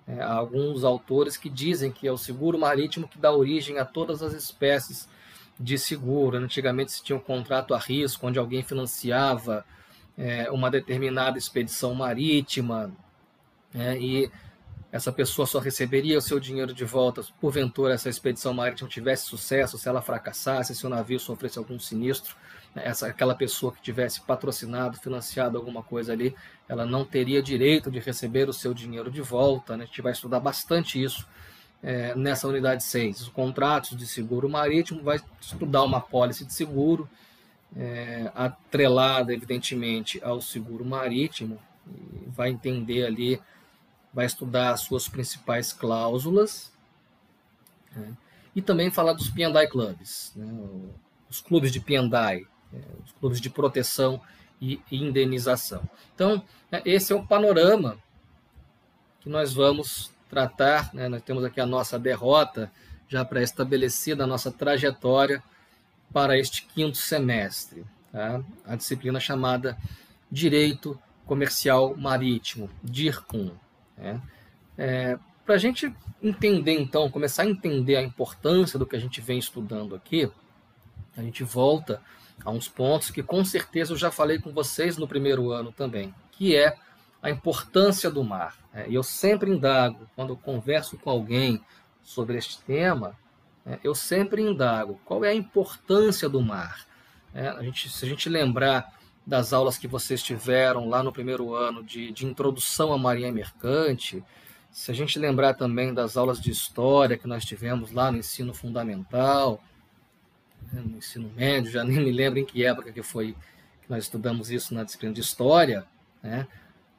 É, 0.07 0.22
há 0.22 0.33
alguns 0.33 0.83
autores 0.83 1.38
que 1.38 1.50
dizem 1.50 1.91
que 1.91 2.07
é 2.07 2.12
o 2.12 2.17
seguro 2.17 2.57
marítimo 2.57 3.07
que 3.07 3.17
dá 3.17 3.31
origem 3.31 3.79
a 3.79 3.86
todas 3.86 4.22
as 4.22 4.33
espécies 4.33 5.07
de 5.60 5.77
seguro. 5.77 6.38
Antigamente 6.38 6.91
se 6.91 7.03
tinha 7.03 7.15
um 7.15 7.22
contrato 7.22 7.74
a 7.74 7.77
risco, 7.77 8.27
onde 8.27 8.38
alguém 8.39 8.63
financiava 8.63 9.65
é, 10.17 10.51
uma 10.51 10.69
determinada 10.69 11.38
expedição 11.38 11.93
marítima 11.95 12.91
é, 13.74 13.98
e 13.98 14.31
essa 14.91 15.12
pessoa 15.12 15.48
só 15.48 15.57
receberia 15.57 16.19
o 16.19 16.22
seu 16.22 16.39
dinheiro 16.39 16.72
de 16.74 16.86
volta 16.86 17.24
porventura 17.41 17.95
essa 17.95 18.10
expedição 18.10 18.53
marítima 18.53 18.88
tivesse 18.88 19.25
sucesso, 19.25 19.77
se 19.77 19.89
ela 19.89 20.01
fracassasse, 20.01 20.75
se 20.75 20.86
o 20.86 20.89
navio 20.89 21.19
sofresse 21.19 21.57
algum 21.57 21.79
sinistro 21.79 22.36
essa 22.75 23.08
aquela 23.08 23.36
pessoa 23.36 23.72
que 23.72 23.82
tivesse 23.82 24.22
patrocinado, 24.22 24.98
financiado 24.98 25.58
alguma 25.58 25.84
coisa 25.84 26.13
ali, 26.13 26.36
ela 26.68 26.86
não 26.86 27.06
teria 27.06 27.42
direito 27.42 27.92
de 27.92 28.00
receber 28.00 28.50
o 28.50 28.53
seu 28.53 28.74
dinheiro 28.74 29.12
de 29.12 29.22
volta. 29.22 29.77
Né? 29.77 29.84
A 29.84 29.88
gente 29.88 30.01
vai 30.01 30.12
estudar 30.12 30.39
bastante 30.39 31.01
isso 31.01 31.27
é, 31.84 32.15
nessa 32.15 32.48
unidade 32.48 32.84
6. 32.84 33.22
Os 33.22 33.30
contratos 33.30 33.96
de 33.96 34.08
seguro 34.08 34.50
marítimo 34.50 35.03
vai 35.03 35.20
estudar 35.39 35.84
uma 35.84 36.00
pólice 36.00 36.46
de 36.46 36.53
seguro, 36.53 37.08
é, 37.75 38.32
atrelada, 38.34 39.34
evidentemente, 39.34 40.24
ao 40.24 40.42
seguro 40.42 40.86
marítimo, 40.86 41.60
vai 42.27 42.50
entender 42.50 43.06
ali, 43.06 43.42
vai 44.13 44.25
estudar 44.25 44.72
as 44.72 44.82
suas 44.82 45.08
principais 45.08 45.74
cláusulas, 45.74 46.72
né? 47.96 48.15
e 48.56 48.62
também 48.62 48.92
falar 48.92 49.13
dos 49.13 49.30
P&I 49.30 49.68
Clubs, 49.68 50.32
né? 50.36 50.48
os 51.30 51.42
clubes 51.42 51.72
de 51.72 51.80
P&I, 51.80 52.48
os 53.03 53.12
clubes 53.13 53.39
de 53.39 53.50
proteção 53.50 54.22
e 54.62 54.82
indenização. 54.92 55.88
Então, 56.15 56.44
é, 56.72 56.82
esse 56.86 57.12
é 57.12 57.15
o 57.15 57.25
panorama 57.25 57.98
que 59.20 59.30
nós 59.30 59.53
vamos 59.53 60.12
tratar. 60.30 60.94
Né? 60.94 61.08
Nós 61.08 61.22
temos 61.22 61.44
aqui 61.44 61.60
a 61.60 61.65
nossa 61.65 62.00
derrota 62.00 62.72
já 63.08 63.24
pré-estabelecida, 63.24 64.24
a 64.24 64.27
nossa 64.27 64.51
trajetória 64.51 65.44
para 66.12 66.38
este 66.38 66.65
quinto 66.65 66.98
semestre. 66.98 67.86
Tá? 68.12 68.42
A 68.65 68.75
disciplina 68.75 69.20
chamada 69.20 69.77
Direito 70.32 71.00
Comercial 71.25 71.96
Marítimo, 71.96 72.70
DIRCOM. 72.84 73.51
Né? 73.98 74.22
É, 74.77 75.20
para 75.46 75.56
a 75.56 75.58
gente 75.58 75.94
entender, 76.22 76.80
então, 76.80 77.10
começar 77.10 77.44
a 77.44 77.50
entender 77.50 77.98
a 77.98 78.01
importância 78.01 78.80
do 78.80 78.86
que 78.86 78.96
a 78.96 79.00
gente 79.00 79.20
vem 79.20 79.38
estudando 79.38 79.94
aqui, 79.94 80.32
a 81.18 81.22
gente 81.22 81.44
volta 81.44 82.01
a 82.43 82.51
uns 82.51 82.67
pontos 82.67 83.09
que 83.09 83.23
com 83.23 83.43
certeza 83.43 83.93
eu 83.93 83.97
já 83.97 84.11
falei 84.11 84.39
com 84.39 84.51
vocês 84.51 84.97
no 84.97 85.07
primeiro 85.07 85.51
ano 85.51 85.71
também, 85.71 86.13
que 86.31 86.55
é 86.55 86.75
a 87.21 87.29
importância 87.29 88.11
do 88.11 88.23
mar. 88.23 88.57
Né? 88.73 88.85
E 88.89 88.95
eu 88.95 89.03
sempre 89.03 89.49
indago, 89.49 90.09
quando 90.15 90.31
eu 90.31 90.37
converso 90.37 90.97
com 90.97 91.09
alguém 91.09 91.61
sobre 92.03 92.37
este 92.37 92.59
tema, 92.61 93.17
né, 93.65 93.79
eu 93.83 93.95
sempre 93.95 94.41
indago 94.41 94.99
qual 95.05 95.23
é 95.23 95.29
a 95.29 95.33
importância 95.33 96.27
do 96.27 96.41
mar. 96.41 96.85
É, 97.33 97.47
a 97.47 97.63
gente, 97.63 97.89
se 97.89 98.05
a 98.05 98.07
gente 98.07 98.29
lembrar 98.29 98.93
das 99.25 99.53
aulas 99.53 99.77
que 99.77 99.87
vocês 99.87 100.21
tiveram 100.21 100.89
lá 100.89 101.01
no 101.01 101.13
primeiro 101.13 101.55
ano 101.55 101.81
de, 101.81 102.11
de 102.11 102.25
introdução 102.25 102.91
à 102.91 102.97
marinha 102.97 103.31
mercante, 103.31 104.21
se 104.69 104.91
a 104.91 104.93
gente 104.93 105.17
lembrar 105.17 105.53
também 105.53 105.93
das 105.93 106.17
aulas 106.17 106.41
de 106.41 106.51
história 106.51 107.17
que 107.17 107.27
nós 107.27 107.45
tivemos 107.45 107.91
lá 107.91 108.11
no 108.11 108.17
ensino 108.17 108.53
fundamental, 108.53 109.51
né, 109.53 109.59
no 110.72 110.98
ensino 110.98 111.32
médio, 111.36 111.72
já 111.72 111.84
nem 111.84 111.98
me 111.98 112.12
lembro 112.12 112.39
em 112.39 112.46
que 112.46 112.65
época 112.65 112.91
que 112.91 113.03
foi 113.03 113.36
que 113.82 113.89
nós 113.89 114.03
estudamos 114.03 114.50
isso 114.50 114.74
na 114.74 114.84
disciplina 114.84 115.13
de 115.13 115.22
história, 115.22 115.86
né, 116.22 116.48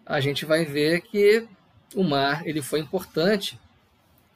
a 0.04 0.20
gente 0.20 0.44
vai 0.44 0.64
ver 0.64 1.00
que 1.00 1.48
o 1.94 2.02
mar 2.04 2.46
ele 2.46 2.60
foi 2.60 2.80
importante 2.80 3.58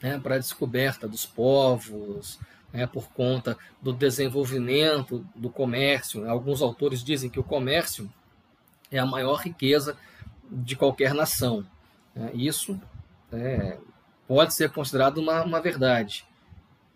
né, 0.02 0.18
para 0.18 0.36
a 0.36 0.38
descoberta 0.38 1.06
dos 1.06 1.26
povos, 1.26 2.38
né, 2.72 2.86
por 2.86 3.08
conta 3.10 3.56
do 3.82 3.92
desenvolvimento 3.92 5.26
do 5.34 5.50
comércio. 5.50 6.28
Alguns 6.28 6.62
autores 6.62 7.02
dizem 7.02 7.28
que 7.28 7.40
o 7.40 7.44
comércio 7.44 8.10
é 8.90 8.98
a 8.98 9.06
maior 9.06 9.40
riqueza 9.40 9.96
de 10.50 10.76
qualquer 10.76 11.12
nação. 11.12 11.66
Né. 12.14 12.30
Isso 12.34 12.80
é, 13.32 13.78
pode 14.26 14.54
ser 14.54 14.70
considerado 14.70 15.18
uma, 15.18 15.42
uma 15.42 15.60
verdade. 15.60 16.24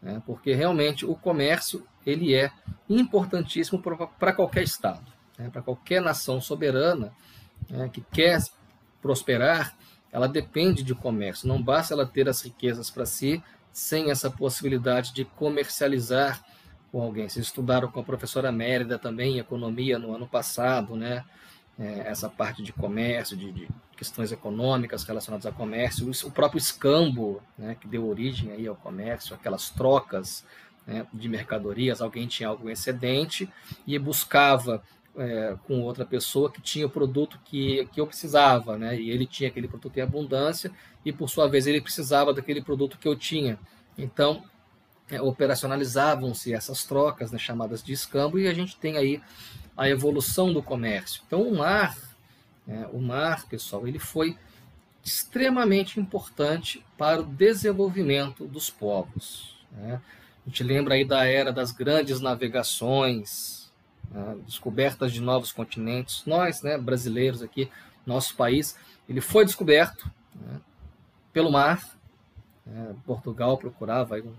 né? 0.00 0.22
porque 0.24 0.54
realmente 0.54 1.04
o 1.04 1.14
comércio 1.14 1.86
ele 2.04 2.34
é 2.34 2.50
importantíssimo 2.88 3.82
para 4.18 4.32
qualquer 4.32 4.62
Estado, 4.62 5.04
né? 5.38 5.48
para 5.50 5.62
qualquer 5.62 6.00
nação 6.00 6.40
soberana 6.40 7.12
né? 7.68 7.88
que 7.92 8.00
quer 8.12 8.40
prosperar, 9.00 9.76
ela 10.10 10.28
depende 10.28 10.82
de 10.82 10.94
comércio. 10.94 11.48
Não 11.48 11.62
basta 11.62 11.94
ela 11.94 12.06
ter 12.06 12.28
as 12.28 12.42
riquezas 12.42 12.90
para 12.90 13.06
si, 13.06 13.42
sem 13.72 14.10
essa 14.10 14.30
possibilidade 14.30 15.14
de 15.14 15.24
comercializar 15.24 16.44
com 16.92 17.00
alguém. 17.00 17.28
Vocês 17.28 17.46
estudaram 17.46 17.90
com 17.90 18.00
a 18.00 18.04
professora 18.04 18.52
Mérida 18.52 18.98
também 18.98 19.38
economia 19.38 19.98
no 19.98 20.14
ano 20.14 20.28
passado, 20.28 20.94
né? 20.94 21.24
É, 21.78 22.00
essa 22.06 22.28
parte 22.28 22.62
de 22.62 22.70
comércio, 22.70 23.34
de, 23.34 23.50
de, 23.50 23.68
questões 23.96 24.30
econômicas 24.30 25.04
relacionadas 25.04 25.46
ao 25.46 25.54
comércio, 25.54 26.10
o 26.26 26.30
próprio 26.30 26.58
escambo, 26.58 27.40
né, 27.56 27.76
que 27.80 27.88
deu 27.88 28.06
origem 28.06 28.50
aí 28.50 28.66
ao 28.66 28.74
comércio, 28.74 29.34
aquelas 29.34 29.70
trocas 29.70 30.44
né, 30.86 31.06
de 31.12 31.28
mercadorias, 31.28 32.00
alguém 32.00 32.26
tinha 32.26 32.48
algo 32.48 32.68
excedente 32.68 33.48
e 33.86 33.98
buscava 33.98 34.82
é, 35.16 35.56
com 35.66 35.80
outra 35.82 36.04
pessoa 36.04 36.50
que 36.50 36.60
tinha 36.60 36.86
o 36.86 36.90
produto 36.90 37.38
que, 37.44 37.86
que 37.92 38.00
eu 38.00 38.06
precisava, 38.06 38.78
né? 38.78 38.98
E 38.98 39.10
ele 39.10 39.26
tinha 39.26 39.48
aquele 39.48 39.68
produto 39.68 39.96
em 39.98 40.00
abundância 40.00 40.70
e, 41.04 41.12
por 41.12 41.28
sua 41.28 41.48
vez, 41.48 41.66
ele 41.66 41.80
precisava 41.80 42.32
daquele 42.32 42.62
produto 42.62 42.98
que 42.98 43.06
eu 43.06 43.14
tinha. 43.14 43.58
Então, 43.96 44.42
é, 45.10 45.20
operacionalizavam-se 45.20 46.54
essas 46.54 46.84
trocas, 46.84 47.30
né, 47.30 47.38
chamadas 47.38 47.82
de 47.82 47.92
escambo, 47.92 48.38
e 48.38 48.48
a 48.48 48.54
gente 48.54 48.76
tem 48.76 48.96
aí 48.96 49.20
a 49.76 49.88
evolução 49.88 50.52
do 50.52 50.62
comércio. 50.62 51.22
Então, 51.26 51.42
o 51.42 51.56
mar, 51.56 51.96
né, 52.66 52.88
o 52.92 52.98
mar, 52.98 53.46
pessoal, 53.46 53.86
ele 53.86 53.98
foi 53.98 54.36
extremamente 55.04 56.00
importante 56.00 56.84
para 56.96 57.20
o 57.20 57.24
desenvolvimento 57.24 58.46
dos 58.46 58.70
povos. 58.70 59.58
Né? 59.72 60.00
A 60.44 60.48
gente 60.48 60.62
lembra 60.62 60.94
aí 60.94 61.04
da 61.04 61.24
era 61.24 61.52
das 61.52 61.70
grandes 61.70 62.20
navegações, 62.20 63.72
né, 64.10 64.36
descobertas 64.44 65.12
de 65.12 65.20
novos 65.20 65.52
continentes. 65.52 66.24
Nós, 66.26 66.62
né, 66.62 66.76
brasileiros 66.76 67.42
aqui, 67.42 67.70
nosso 68.04 68.34
país, 68.36 68.76
ele 69.08 69.20
foi 69.20 69.44
descoberto 69.44 70.10
né, 70.34 70.60
pelo 71.32 71.50
mar. 71.50 71.96
Né, 72.66 72.94
Portugal 73.06 73.56
procurava 73.56 74.16
um, 74.16 74.34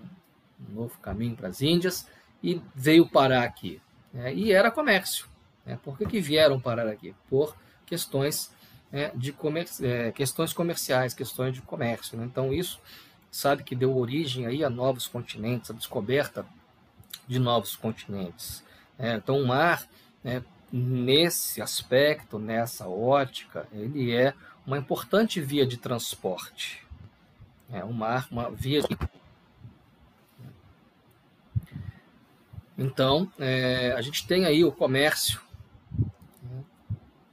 um, 0.69 0.73
novo 0.73 0.97
caminho 0.99 1.35
para 1.35 1.47
as 1.47 1.61
Índias 1.61 2.07
e 2.41 2.61
veio 2.75 3.07
parar 3.07 3.43
aqui. 3.43 3.81
Né, 4.13 4.33
e 4.33 4.51
era 4.51 4.69
comércio. 4.69 5.27
Né, 5.65 5.79
por 5.81 5.97
que, 5.97 6.05
que 6.05 6.19
vieram 6.19 6.59
parar 6.59 6.87
aqui? 6.87 7.15
Por 7.29 7.55
questões 7.85 8.51
né, 8.91 9.11
de 9.15 9.31
comer, 9.31 9.67
é, 9.81 10.11
questões 10.11 10.53
comerciais, 10.53 11.13
questões 11.13 11.53
de 11.53 11.61
comércio. 11.61 12.17
Né? 12.17 12.25
Então 12.25 12.53
isso 12.53 12.79
sabe 13.33 13.63
que 13.63 13.75
deu 13.75 13.97
origem 13.97 14.45
aí 14.45 14.63
a 14.63 14.69
novos 14.69 15.07
continentes, 15.07 15.71
a 15.71 15.73
descoberta 15.73 16.45
de 17.27 17.39
novos 17.39 17.75
continentes. 17.75 18.63
É, 18.97 19.15
então, 19.15 19.41
o 19.41 19.47
mar, 19.47 19.87
né, 20.23 20.43
nesse 20.71 21.59
aspecto, 21.59 22.37
nessa 22.37 22.87
ótica, 22.87 23.67
ele 23.73 24.15
é 24.15 24.35
uma 24.67 24.77
importante 24.77 25.41
via 25.41 25.65
de 25.65 25.77
transporte. 25.77 26.85
É 27.71 27.83
o 27.83 27.91
mar, 27.91 28.27
uma 28.29 28.51
via 28.51 28.83
de... 28.83 28.95
Então, 32.77 33.31
é, 33.39 33.93
a 33.97 34.01
gente 34.01 34.27
tem 34.27 34.45
aí 34.45 34.63
o 34.63 34.71
comércio 34.71 35.41
né, 36.43 36.63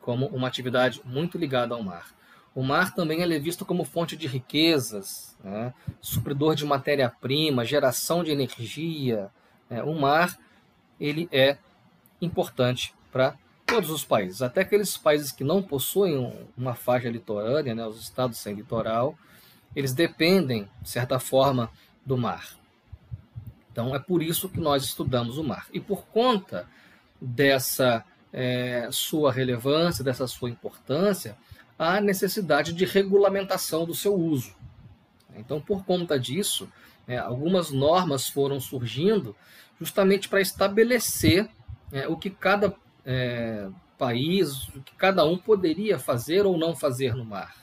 como 0.00 0.28
uma 0.28 0.48
atividade 0.48 1.02
muito 1.04 1.36
ligada 1.36 1.74
ao 1.74 1.82
mar. 1.82 2.18
O 2.54 2.62
mar 2.62 2.94
também 2.94 3.22
é 3.22 3.38
visto 3.38 3.64
como 3.64 3.84
fonte 3.84 4.16
de 4.16 4.26
riquezas, 4.26 5.36
né, 5.42 5.72
supridor 6.00 6.54
de 6.54 6.64
matéria-prima, 6.64 7.64
geração 7.64 8.24
de 8.24 8.32
energia. 8.32 9.30
Né, 9.68 9.82
o 9.82 9.94
mar 9.94 10.36
ele 10.98 11.28
é 11.32 11.56
importante 12.20 12.92
para 13.12 13.36
todos 13.64 13.90
os 13.90 14.04
países, 14.04 14.42
até 14.42 14.62
aqueles 14.62 14.96
países 14.96 15.30
que 15.30 15.44
não 15.44 15.62
possuem 15.62 16.48
uma 16.56 16.74
faixa 16.74 17.08
litorânea, 17.08 17.74
né, 17.74 17.86
os 17.86 18.00
estados 18.00 18.38
sem 18.38 18.54
litoral, 18.54 19.16
eles 19.74 19.92
dependem, 19.92 20.68
de 20.82 20.90
certa 20.90 21.20
forma, 21.20 21.70
do 22.04 22.18
mar. 22.18 22.58
Então 23.70 23.94
é 23.94 23.98
por 24.00 24.22
isso 24.22 24.48
que 24.48 24.58
nós 24.58 24.84
estudamos 24.84 25.38
o 25.38 25.44
mar. 25.44 25.66
E 25.72 25.78
por 25.78 26.04
conta 26.06 26.66
dessa 27.20 28.04
é, 28.32 28.88
sua 28.90 29.32
relevância, 29.32 30.04
dessa 30.04 30.26
sua 30.26 30.50
importância, 30.50 31.36
há 31.80 31.98
necessidade 31.98 32.74
de 32.74 32.84
regulamentação 32.84 33.86
do 33.86 33.94
seu 33.94 34.14
uso. 34.14 34.54
Então, 35.34 35.58
por 35.58 35.82
conta 35.86 36.20
disso, 36.20 36.70
é, 37.08 37.16
algumas 37.16 37.70
normas 37.70 38.28
foram 38.28 38.60
surgindo 38.60 39.34
justamente 39.80 40.28
para 40.28 40.42
estabelecer 40.42 41.48
é, 41.90 42.06
o 42.06 42.18
que 42.18 42.28
cada 42.28 42.76
é, 43.06 43.66
país, 43.96 44.68
o 44.68 44.82
que 44.82 44.94
cada 44.94 45.24
um 45.24 45.38
poderia 45.38 45.98
fazer 45.98 46.44
ou 46.44 46.58
não 46.58 46.76
fazer 46.76 47.14
no 47.14 47.24
mar. 47.24 47.56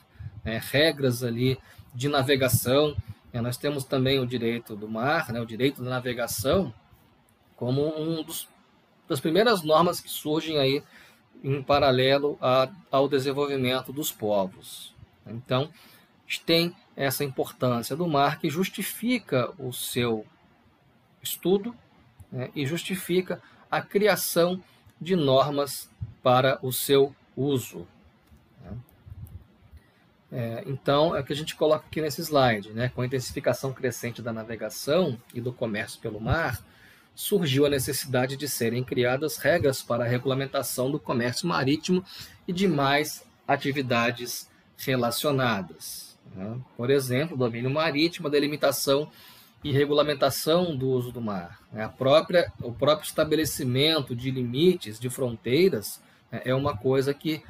É, 0.43 0.57
regras 0.57 1.23
ali 1.23 1.59
de 1.93 2.09
navegação. 2.09 2.97
É, 3.31 3.39
nós 3.39 3.55
temos 3.55 3.83
também 3.83 4.19
o 4.19 4.25
direito 4.25 4.75
do 4.75 4.89
mar, 4.89 5.31
né, 5.31 5.39
o 5.39 5.45
direito 5.45 5.83
da 5.83 5.91
navegação, 5.91 6.73
como 7.55 7.87
um 8.01 8.23
dos, 8.23 8.49
das 9.07 9.19
primeiras 9.19 9.61
normas 9.61 10.01
que 10.01 10.09
surgem 10.09 10.57
aí 10.57 10.81
em 11.43 11.61
paralelo 11.61 12.37
a, 12.41 12.69
ao 12.91 13.07
desenvolvimento 13.07 13.93
dos 13.93 14.11
povos. 14.11 14.93
Então, 15.25 15.71
tem 16.45 16.75
essa 16.95 17.23
importância 17.23 17.95
do 17.95 18.07
mar 18.07 18.39
que 18.39 18.49
justifica 18.49 19.53
o 19.57 19.71
seu 19.71 20.25
estudo 21.21 21.75
né, 22.31 22.49
e 22.55 22.65
justifica 22.65 23.41
a 23.69 23.81
criação 23.81 24.61
de 24.99 25.15
normas 25.15 25.89
para 26.23 26.59
o 26.61 26.71
seu 26.73 27.15
uso. 27.35 27.87
Né. 28.61 28.77
É, 30.31 30.63
então, 30.65 31.15
é 31.15 31.21
o 31.21 31.23
que 31.23 31.33
a 31.33 31.35
gente 31.35 31.55
coloca 31.55 31.85
aqui 31.85 32.01
nesse 32.01 32.21
slide. 32.21 32.71
Né? 32.71 32.89
Com 32.89 33.01
a 33.01 33.05
intensificação 33.05 33.71
crescente 33.71 34.21
da 34.21 34.33
navegação 34.33 35.17
e 35.33 35.39
do 35.39 35.53
comércio 35.53 36.01
pelo 36.01 36.19
mar, 36.19 36.61
surgiu 37.17 37.65
a 37.65 37.69
necessidade 37.69 38.37
de 38.37 38.47
serem 38.47 38.83
criadas 38.83 39.37
regras 39.37 39.81
para 39.81 40.03
a 40.03 40.07
regulamentação 40.07 40.91
do 40.91 40.99
comércio 40.99 41.47
marítimo 41.47 42.05
e 42.47 42.53
demais 42.53 43.25
atividades 43.47 44.47
relacionadas. 44.77 46.15
Né? 46.35 46.55
Por 46.77 46.91
exemplo, 46.91 47.35
domínio 47.35 47.71
marítimo, 47.71 48.29
delimitação 48.29 49.09
e 49.63 49.71
regulamentação 49.71 50.77
do 50.77 50.89
uso 50.89 51.11
do 51.11 51.19
mar. 51.19 51.59
Né? 51.73 51.83
A 51.83 51.89
própria, 51.89 52.53
o 52.61 52.71
próprio 52.71 53.07
estabelecimento 53.07 54.15
de 54.15 54.29
limites, 54.29 54.99
de 54.99 55.09
fronteiras, 55.09 55.99
né, 56.31 56.43
é 56.45 56.53
uma 56.53 56.77
coisa 56.77 57.15
que 57.15 57.41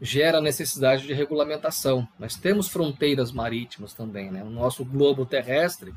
gera 0.00 0.40
necessidade 0.40 1.06
de 1.06 1.12
regulamentação. 1.12 2.08
Nós 2.18 2.36
temos 2.36 2.68
fronteiras 2.68 3.32
marítimas 3.32 3.92
também. 3.92 4.30
Né? 4.30 4.42
O 4.42 4.48
nosso 4.48 4.82
globo 4.82 5.26
terrestre, 5.26 5.92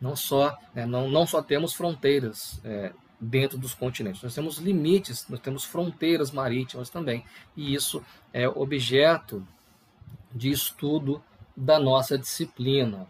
não 0.00 0.14
só, 0.16 0.56
né, 0.74 0.84
não, 0.86 1.08
não 1.08 1.26
só 1.26 1.42
temos 1.42 1.72
fronteiras 1.72 2.60
é, 2.64 2.92
dentro 3.20 3.56
dos 3.56 3.74
continentes, 3.74 4.22
nós 4.22 4.34
temos 4.34 4.58
limites, 4.58 5.26
nós 5.28 5.40
temos 5.40 5.64
fronteiras 5.64 6.30
marítimas 6.30 6.90
também. 6.90 7.24
E 7.56 7.74
isso 7.74 8.04
é 8.32 8.48
objeto 8.48 9.46
de 10.34 10.50
estudo 10.50 11.22
da 11.56 11.78
nossa 11.78 12.18
disciplina. 12.18 13.06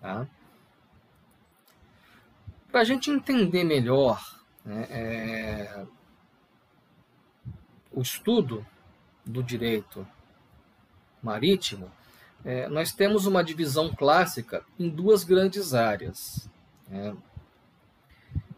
Tá? 0.00 0.26
Para 2.70 2.80
a 2.80 2.84
gente 2.84 3.10
entender 3.10 3.64
melhor 3.64 4.20
né, 4.64 4.86
é, 4.90 5.86
o 7.90 8.00
estudo 8.00 8.66
do 9.24 9.42
direito 9.42 10.06
marítimo, 11.22 11.90
é, 12.44 12.68
nós 12.68 12.92
temos 12.92 13.26
uma 13.26 13.44
divisão 13.44 13.94
clássica 13.94 14.64
em 14.78 14.88
duas 14.88 15.24
grandes 15.24 15.74
áreas. 15.74 16.48
Né? 16.88 17.14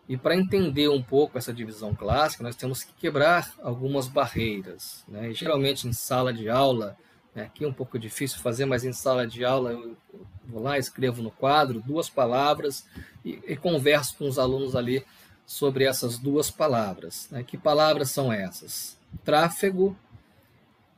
E 0.09 0.16
para 0.16 0.37
entender 0.37 0.88
um 0.88 1.03
pouco 1.03 1.38
essa 1.38 1.53
divisão 1.53 1.95
clássica, 1.95 2.42
nós 2.42 2.57
temos 2.57 2.85
que 2.85 2.92
quebrar 2.95 3.53
algumas 3.62 4.09
barreiras. 4.09 5.05
Né? 5.09 5.33
Geralmente 5.33 5.88
em 5.88 5.92
sala 5.92 6.33
de 6.33 6.49
aula, 6.49 6.97
né, 7.35 7.45
aqui 7.45 7.64
é 7.64 7.68
um 7.68 7.73
pouco 7.73 7.99
difícil 7.99 8.38
fazer, 8.38 8.64
mas 8.66 8.85
em 8.85 8.92
sala 8.92 9.27
de 9.27 9.45
aula 9.45 9.73
eu 9.73 9.97
vou 10.45 10.62
lá, 10.62 10.79
escrevo 10.79 11.23
no 11.23 11.31
quadro 11.31 11.81
duas 11.81 12.11
palavras 12.11 12.87
e, 13.25 13.40
e 13.47 13.57
converso 13.57 14.16
com 14.16 14.29
os 14.29 14.38
alunos 14.38 14.77
ali 14.77 15.05
sobre 15.47 15.85
essas 15.85 16.18
duas 16.18 16.51
palavras. 16.51 17.29
Né? 17.31 17.42
Que 17.42 17.57
palavras 17.57 18.11
são 18.11 18.33
essas? 18.33 18.99
Tráfego 19.25 19.97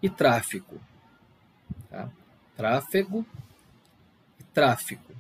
e 0.03 0.11
tráfico. 0.11 0.81
Tá? 1.88 2.11
Tráfego 2.57 3.27
e 4.38 4.43
tráfico. 4.45 5.12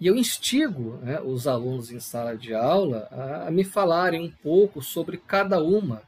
E 0.00 0.06
eu 0.06 0.16
instigo 0.16 0.98
né, 1.02 1.20
os 1.20 1.46
alunos 1.46 1.90
em 1.90 2.00
sala 2.00 2.36
de 2.36 2.54
aula 2.54 3.08
a, 3.10 3.48
a, 3.48 3.50
me 3.50 3.64
falarem 3.64 4.20
um 4.20 4.30
pouco 4.30 4.82
sobre 4.82 5.16
cada 5.16 5.62
uma 5.62 6.02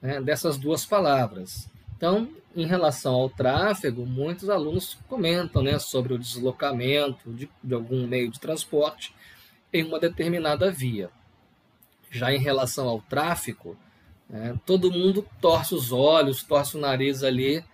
né, 0.00 0.20
dessas 0.20 0.56
duas 0.56 0.84
palavras. 0.84 1.68
Então, 1.96 2.28
em 2.54 2.66
relação 2.66 3.14
ao 3.14 3.30
tráfego, 3.30 4.06
muitos 4.06 4.48
alunos 4.48 4.96
comentam 5.08 5.62
né, 5.62 5.78
sobre 5.78 6.14
o 6.14 6.18
deslocamento 6.18 7.32
de, 7.32 7.50
de 7.62 7.74
algum 7.74 8.06
meio 8.06 8.30
de 8.30 8.38
transporte 8.38 9.14
em 9.72 9.82
uma 9.84 9.98
determinada 9.98 10.70
via. 10.70 11.10
Já 12.10 12.32
em 12.32 12.38
relação 12.38 12.88
ao 12.88 13.00
tráfico, 13.00 13.76
é, 14.32 14.54
todo 14.64 14.92
mundo 14.92 15.26
torce 15.40 15.74
os 15.74 15.90
olhos, 15.90 16.44
torce 16.44 16.76
o 16.76 16.80
nariz 16.80 17.24
ali, 17.24 17.64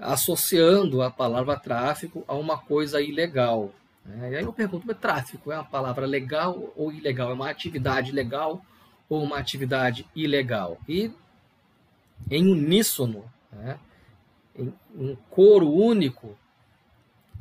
associando 0.00 1.02
a 1.02 1.10
palavra 1.10 1.56
tráfico 1.56 2.24
a 2.26 2.34
uma 2.34 2.58
coisa 2.58 3.00
ilegal. 3.00 3.72
Né? 4.04 4.32
E 4.32 4.36
aí 4.36 4.44
eu 4.44 4.52
pergunto, 4.52 4.86
mas 4.86 4.98
tráfico 4.98 5.52
é 5.52 5.56
uma 5.56 5.64
palavra 5.64 6.06
legal 6.06 6.72
ou 6.74 6.92
ilegal? 6.92 7.30
É 7.30 7.34
uma 7.34 7.50
atividade 7.50 8.12
legal 8.12 8.64
ou 9.08 9.22
uma 9.22 9.38
atividade 9.38 10.06
ilegal? 10.16 10.78
E 10.88 11.12
em 12.30 12.50
uníssono, 12.50 13.24
né? 13.52 13.78
em 14.56 14.72
um 14.96 15.16
coro 15.28 15.70
único, 15.70 16.36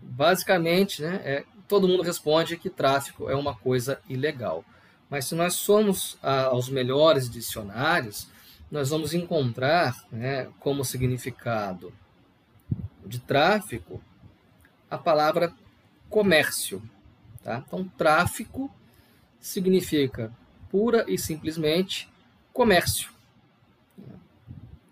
basicamente, 0.02 1.02
né, 1.02 1.22
é, 1.24 1.46
todo 1.68 1.88
mundo 1.88 2.04
responde 2.04 2.58
que 2.58 2.70
tráfico 2.70 3.30
é 3.30 3.36
uma 3.36 3.56
coisa 3.56 4.00
ilegal. 4.08 4.64
Mas 5.10 5.26
se 5.26 5.36
nós 5.36 5.56
somos 5.56 6.18
a, 6.22 6.46
aos 6.46 6.70
melhores 6.70 7.30
dicionários, 7.30 8.28
nós 8.70 8.90
vamos 8.90 9.14
encontrar 9.14 9.96
né, 10.12 10.48
como 10.60 10.86
significado 10.86 11.92
de 13.10 13.20
tráfico 13.20 14.02
a 14.90 14.98
palavra 14.98 15.54
comércio. 16.10 16.82
Tá? 17.44 17.64
Então, 17.66 17.84
tráfico 17.98 18.72
significa 19.40 20.32
pura 20.70 21.04
e 21.08 21.18
simplesmente 21.18 22.08
comércio. 22.54 23.12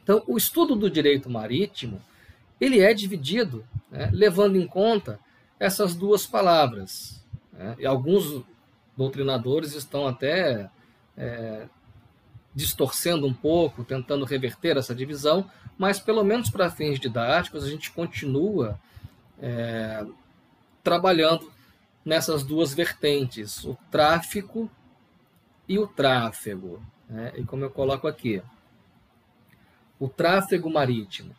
Então, 0.02 0.24
o 0.26 0.38
estudo 0.38 0.76
do 0.76 0.90
direito 0.90 1.30
marítimo 1.30 2.02
ele 2.60 2.80
é 2.80 2.94
dividido, 2.94 3.64
né, 3.92 4.10
levando 4.12 4.56
em 4.56 4.66
conta 4.66 5.20
essas 5.60 5.94
duas 5.94 6.26
palavras. 6.26 7.24
Né? 7.54 7.76
E 7.80 7.86
alguns 7.86 8.44
doutrinadores 8.96 9.74
estão 9.74 10.08
até 10.08 10.70
é, 11.16 11.68
distorcendo 12.58 13.28
um 13.28 13.34
pouco, 13.36 13.84
tentando 13.84 14.26
reverter 14.26 14.78
essa 14.78 14.96
divisão, 14.96 15.48
mas 15.78 16.00
pelo 16.00 16.24
menos 16.24 16.50
para 16.50 16.72
fins 16.72 17.00
didáticos 17.00 17.63
a 17.63 17.70
gente 17.70 17.91
continua 17.91 18.80
é, 19.39 20.04
trabalhando 20.84 21.52
nessas 22.04 22.41
duas 22.41 22.74
vertentes, 22.74 23.63
o 23.63 23.78
tráfico 23.91 24.67
e 25.70 25.78
o 25.78 25.86
tráfego. 25.86 26.82
Né? 27.08 27.32
E 27.38 27.43
como 27.43 27.63
eu 27.63 27.70
coloco 27.70 28.08
aqui, 28.08 28.41
o 30.00 30.10
tráfego 30.10 30.67
marítimo 30.67 31.36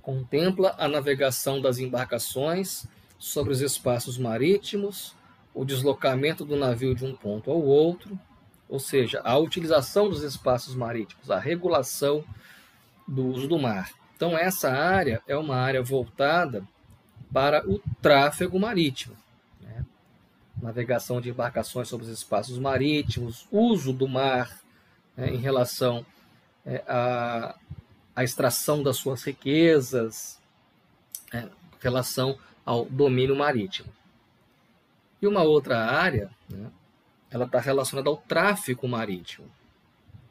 contempla 0.00 0.74
a 0.78 0.88
navegação 0.88 1.60
das 1.60 1.78
embarcações 1.78 2.86
sobre 3.18 3.52
os 3.52 3.60
espaços 3.60 4.16
marítimos, 4.16 5.14
o 5.52 5.66
deslocamento 5.66 6.46
do 6.46 6.56
navio 6.56 6.94
de 6.94 7.04
um 7.04 7.14
ponto 7.14 7.50
ao 7.50 7.60
outro, 7.60 8.18
ou 8.70 8.78
seja, 8.78 9.20
a 9.24 9.36
utilização 9.36 10.08
dos 10.08 10.22
espaços 10.22 10.76
marítimos, 10.76 11.28
a 11.28 11.38
regulação 11.38 12.24
do 13.06 13.26
uso 13.26 13.48
do 13.48 13.58
mar. 13.58 13.90
Então, 14.14 14.38
essa 14.38 14.70
área 14.70 15.20
é 15.26 15.36
uma 15.36 15.56
área 15.56 15.82
voltada 15.82 16.62
para 17.32 17.68
o 17.68 17.80
tráfego 18.00 18.60
marítimo. 18.60 19.16
Né? 19.60 19.84
Navegação 20.62 21.20
de 21.20 21.30
embarcações 21.30 21.88
sobre 21.88 22.06
os 22.06 22.12
espaços 22.12 22.58
marítimos, 22.58 23.48
uso 23.50 23.92
do 23.92 24.06
mar 24.06 24.60
né, 25.16 25.30
em 25.30 25.38
relação 25.38 26.06
é, 26.64 26.84
à, 26.86 27.56
à 28.14 28.22
extração 28.22 28.84
das 28.84 28.98
suas 28.98 29.24
riquezas, 29.24 30.38
é, 31.32 31.48
relação 31.80 32.38
ao 32.64 32.84
domínio 32.84 33.34
marítimo. 33.34 33.88
E 35.20 35.26
uma 35.26 35.42
outra 35.42 35.84
área, 35.84 36.30
né, 36.48 36.70
ela 37.30 37.44
está 37.44 37.60
relacionada 37.60 38.08
ao 38.08 38.16
tráfico 38.16 38.88
marítimo. 38.88 39.48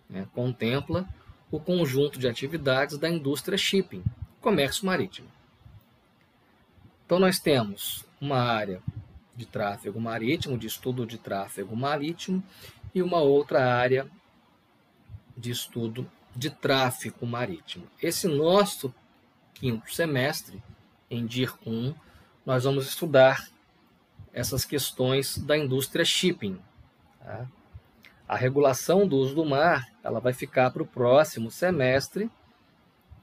Né, 0.10 0.28
contempla 0.34 1.08
o 1.52 1.60
conjunto 1.60 2.20
de 2.20 2.28
atividades 2.28 2.98
da 2.98 3.10
indústria 3.10 3.58
shipping, 3.58 4.04
comércio 4.42 4.86
marítimo. 4.86 5.28
Então, 7.06 7.20
nós 7.20 7.40
temos 7.40 8.06
uma 8.20 8.38
área 8.38 8.82
de 9.36 9.46
tráfego 9.46 10.00
marítimo, 10.00 10.58
de 10.58 10.68
estudo 10.68 11.06
de 11.06 11.18
tráfego 11.18 11.76
marítimo, 11.76 12.44
e 12.94 13.02
uma 13.02 13.20
outra 13.20 13.74
área 13.74 14.08
de 15.38 15.52
estudo 15.52 16.10
de 16.36 16.50
tráfego 16.50 17.26
marítimo. 17.26 17.88
Esse 18.02 18.28
nosso 18.28 18.94
quinto 19.54 19.94
semestre, 19.94 20.62
em 21.10 21.26
DIR 21.26 21.54
1, 21.66 21.94
nós 22.46 22.64
vamos 22.64 22.88
estudar 22.88 23.48
essas 24.34 24.64
questões 24.64 25.38
da 25.38 25.58
indústria 25.58 26.06
shipping. 26.06 26.60
Tá? 27.30 27.48
A 28.28 28.36
regulação 28.36 29.08
do 29.08 29.18
uso 29.18 29.36
do 29.36 29.46
mar 29.46 29.88
ela 30.04 30.20
vai 30.20 30.34
ficar 30.34 30.72
para 30.72 30.82
o 30.82 30.88
próximo 30.88 31.52
semestre, 31.52 32.28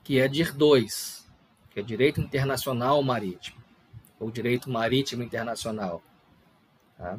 que 0.05 0.21
é 0.21 0.29
DIR 0.29 0.55
2, 0.55 1.29
que 1.71 1.81
é 1.81 1.83
Direito 1.83 2.21
Internacional 2.21 3.03
Marítimo 3.03 3.67
ou 4.19 4.31
direito 4.31 4.71
marítimo 4.71 5.23
internacional. 5.23 6.01
Tá? 6.97 7.19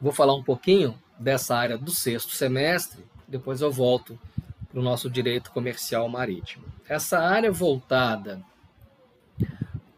Vou 0.00 0.12
falar 0.12 0.34
um 0.34 0.42
pouquinho 0.42 0.96
dessa 1.18 1.56
área 1.56 1.76
do 1.76 1.90
sexto 1.90 2.30
semestre, 2.30 3.04
depois 3.26 3.60
eu 3.60 3.72
volto 3.72 4.18
para 4.70 4.78
o 4.78 4.82
nosso 4.82 5.10
direito 5.10 5.50
comercial 5.50 6.08
marítimo. 6.08 6.64
Essa 6.88 7.18
área 7.18 7.50
voltada 7.50 8.40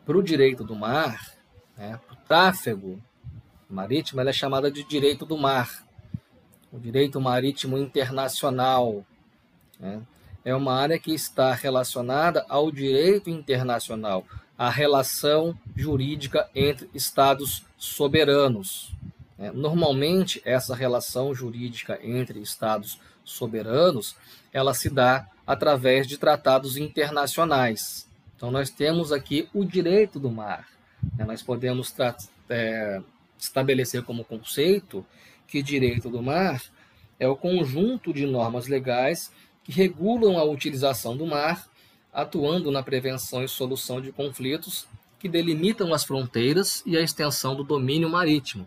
para 0.07 0.17
o 0.17 0.23
direito 0.23 0.65
do 0.65 0.75
mar, 0.75 1.37
né, 1.77 2.01
para 2.07 2.15
o 2.15 2.17
tráfego 2.27 3.01
marítimo, 3.71 4.21
ela 4.21 4.31
é 4.31 4.33
chamada 4.33 4.71
de 4.71 4.83
direito 4.85 5.25
do 5.25 5.37
mar, 5.37 5.85
o 6.73 6.79
direito 6.79 7.21
marítimo 7.21 7.79
internacional. 7.79 9.05
Né? 9.79 10.03
é 10.45 10.55
uma 10.55 10.75
área 10.75 10.99
que 10.99 11.13
está 11.13 11.53
relacionada 11.53 12.45
ao 12.49 12.71
direito 12.71 13.29
internacional, 13.29 14.25
à 14.57 14.71
relação 14.71 15.59
jurídica 15.77 16.49
entre 16.55 16.89
estados 16.95 17.65
soberanos. 17.77 18.93
É, 19.39 19.51
normalmente, 19.51 20.41
essa 20.45 20.75
relação 20.75 21.35
jurídica 21.35 21.99
entre 22.03 22.41
estados 22.41 22.99
soberanos, 23.25 24.17
ela 24.53 24.75
se 24.75 24.91
dá 24.91 25.27
através 25.47 26.07
de 26.07 26.19
tratados 26.19 26.77
internacionais. 26.77 28.07
Então, 28.37 28.51
nós 28.51 28.71
temos 28.71 29.13
aqui 29.13 29.49
o 29.53 29.65
direito 29.65 30.19
do 30.19 30.31
mar. 30.31 30.69
Né? 31.17 31.25
Nós 31.25 31.43
podemos 31.43 31.95
é, 32.49 33.03
estabelecer 33.41 34.03
como 34.03 34.25
conceito 34.25 35.05
que 35.47 35.63
direito 35.63 36.09
do 36.09 36.23
mar 36.23 36.63
é 37.19 37.29
o 37.29 37.37
conjunto 37.37 38.13
de 38.13 38.27
normas 38.27 38.67
legais 38.67 39.31
que 39.65 39.73
regulam 39.73 40.39
a 40.39 40.45
utilização 40.45 41.17
do 41.17 41.27
mar, 41.27 41.69
atuando 42.13 42.71
na 42.71 42.83
prevenção 42.83 43.45
e 43.45 43.49
solução 43.49 44.01
de 44.01 44.11
conflitos 44.11 44.87
que 45.19 45.29
delimitam 45.29 45.93
as 45.93 46.03
fronteiras 46.03 46.83
e 46.87 46.97
a 46.97 47.03
extensão 47.03 47.55
do 47.55 47.63
domínio 47.63 48.09
marítimo, 48.09 48.67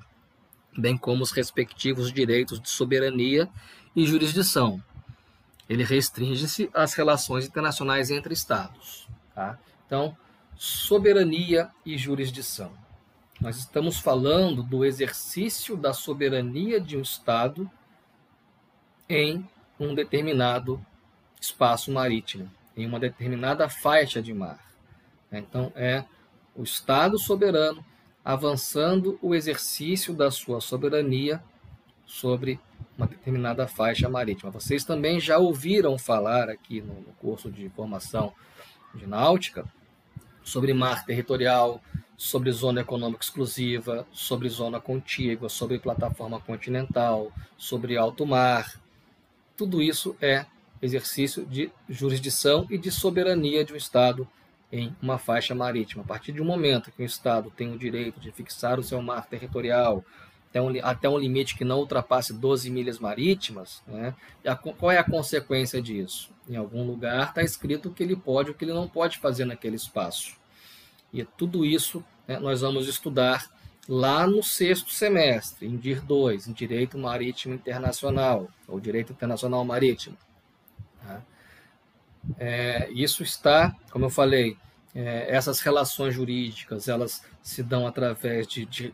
bem 0.77 0.95
como 0.95 1.23
os 1.23 1.31
respectivos 1.31 2.13
direitos 2.13 2.62
de 2.62 2.69
soberania 2.69 3.49
e 3.95 4.05
jurisdição. 4.05 4.81
Ele 5.67 5.83
restringe-se 5.83 6.69
às 6.73 6.93
relações 6.93 7.47
internacionais 7.47 8.12
entre 8.12 8.33
Estados. 8.33 9.07
Tá? 9.33 9.57
Então, 9.88 10.15
soberania 10.55 11.71
e 11.83 11.97
jurisdição. 11.97 12.83
Nós 13.43 13.58
estamos 13.58 13.99
falando 13.99 14.63
do 14.63 14.86
exercício 14.86 15.75
da 15.75 15.91
soberania 15.91 16.79
de 16.79 16.95
um 16.95 17.01
Estado 17.01 17.69
em 19.10 19.45
um 19.77 19.93
determinado 19.93 20.79
espaço 21.41 21.91
marítimo, 21.91 22.49
em 22.73 22.88
uma 22.88 23.01
determinada 23.01 23.67
faixa 23.67 24.21
de 24.21 24.34
mar. 24.34 24.65
Então, 25.29 25.73
é 25.75 26.06
o 26.56 26.63
Estado 26.63 27.19
soberano 27.19 27.84
avançando 28.23 29.19
o 29.21 29.36
exercício 29.36 30.13
da 30.13 30.32
sua 30.32 30.62
soberania 30.62 31.43
sobre 32.06 32.62
uma 32.97 33.08
determinada 33.08 33.67
faixa 33.67 34.08
marítima. 34.08 34.51
Vocês 34.51 34.86
também 34.86 35.19
já 35.19 35.38
ouviram 35.38 35.97
falar 35.97 36.49
aqui 36.49 36.79
no, 36.79 36.95
curso 37.19 37.51
de 37.51 37.67
formação 37.71 38.32
de 38.95 39.06
náutica 39.06 39.65
sobre 40.45 40.73
mar 40.73 41.06
territorial, 41.06 41.82
sobre 42.17 42.52
zona 42.52 42.82
econômica 42.82 43.23
exclusiva, 43.23 44.08
sobre 44.12 44.47
zona 44.49 44.80
contígua, 44.80 45.49
sobre 45.49 45.80
plataforma 45.80 46.39
continental, 46.39 47.32
sobre 47.58 47.97
alto 47.97 48.26
mar, 48.26 48.82
tudo 49.56 49.82
isso 49.82 50.15
é 50.21 50.45
exercício 50.82 51.45
de 51.45 51.71
jurisdição 51.88 52.65
e 52.69 52.78
de 52.78 52.91
soberania 52.91 53.63
de 53.63 53.73
um 53.73 53.78
Estado 53.78 54.28
em 54.71 54.93
uma 55.02 55.17
faixa 55.17 55.54
marítima. 55.54 56.04
A 56.04 56.08
partir 56.08 56.39
um 56.41 56.45
momento 56.45 56.91
que 56.91 57.02
um 57.02 57.06
Estado 57.06 57.52
tem 57.56 57.71
o 57.71 57.78
direito 57.78 58.19
de 58.19 58.32
fixar 58.32 58.80
o 58.80 58.84
seu 58.84 59.02
mar 59.02 59.28
territorial 59.28 60.04
até 60.49 60.62
um, 60.62 60.71
até 60.84 61.10
um 61.10 61.17
limite 61.17 61.56
que 61.56 61.63
não 61.63 61.80
ultrapasse 61.80 62.34
12 62.34 62.69
milhas 62.69 62.99
marítimas, 62.99 63.82
né, 63.88 64.13
a, 64.45 64.56
qual 64.56 64.91
é 64.91 64.97
a 64.97 65.04
consequência 65.04 65.82
disso? 65.82 66.32
Em 66.47 66.56
algum 66.56 66.86
lugar 66.86 67.30
está 67.30 67.41
escrito 67.41 67.89
o 67.89 67.93
que 67.93 68.04
ele 68.04 68.15
pode 68.15 68.49
e 68.49 68.52
o 68.52 68.54
que 68.54 68.65
ele 68.65 68.73
não 68.73 68.88
pode 68.88 69.17
fazer 69.17 69.45
naquele 69.45 69.76
espaço. 69.76 70.36
E 71.13 71.23
tudo 71.23 71.63
isso 71.63 72.04
né, 72.28 72.39
nós 72.39 72.62
vamos 72.62 72.88
estudar 72.88 73.49
lá 73.88 74.26
no 74.26 74.41
sexto 74.41 74.91
semestre, 74.91 75.67
em 75.67 75.78
DIR 75.78 76.02
2, 76.02 76.47
em 76.47 76.54
Direito 76.54 76.97
Marítimo 76.97 77.54
Internacional, 77.54 78.49
ou 78.67 78.80
Direito 78.80 79.12
Internacional 79.12 79.63
Marítimo. 79.63 80.17
Tá? 81.02 81.21
É, 82.38 82.89
isso 82.91 83.21
está, 83.21 83.76
como 83.91 84.06
eu 84.06 84.10
falei, 84.10 84.58
é, 84.95 85.28
essas 85.30 85.60
relações 85.60 86.15
jurídicas, 86.15 86.88
elas 86.88 87.23
se 87.41 87.62
dão 87.62 87.86
através 87.86 88.47
de, 88.47 88.65
de 88.65 88.93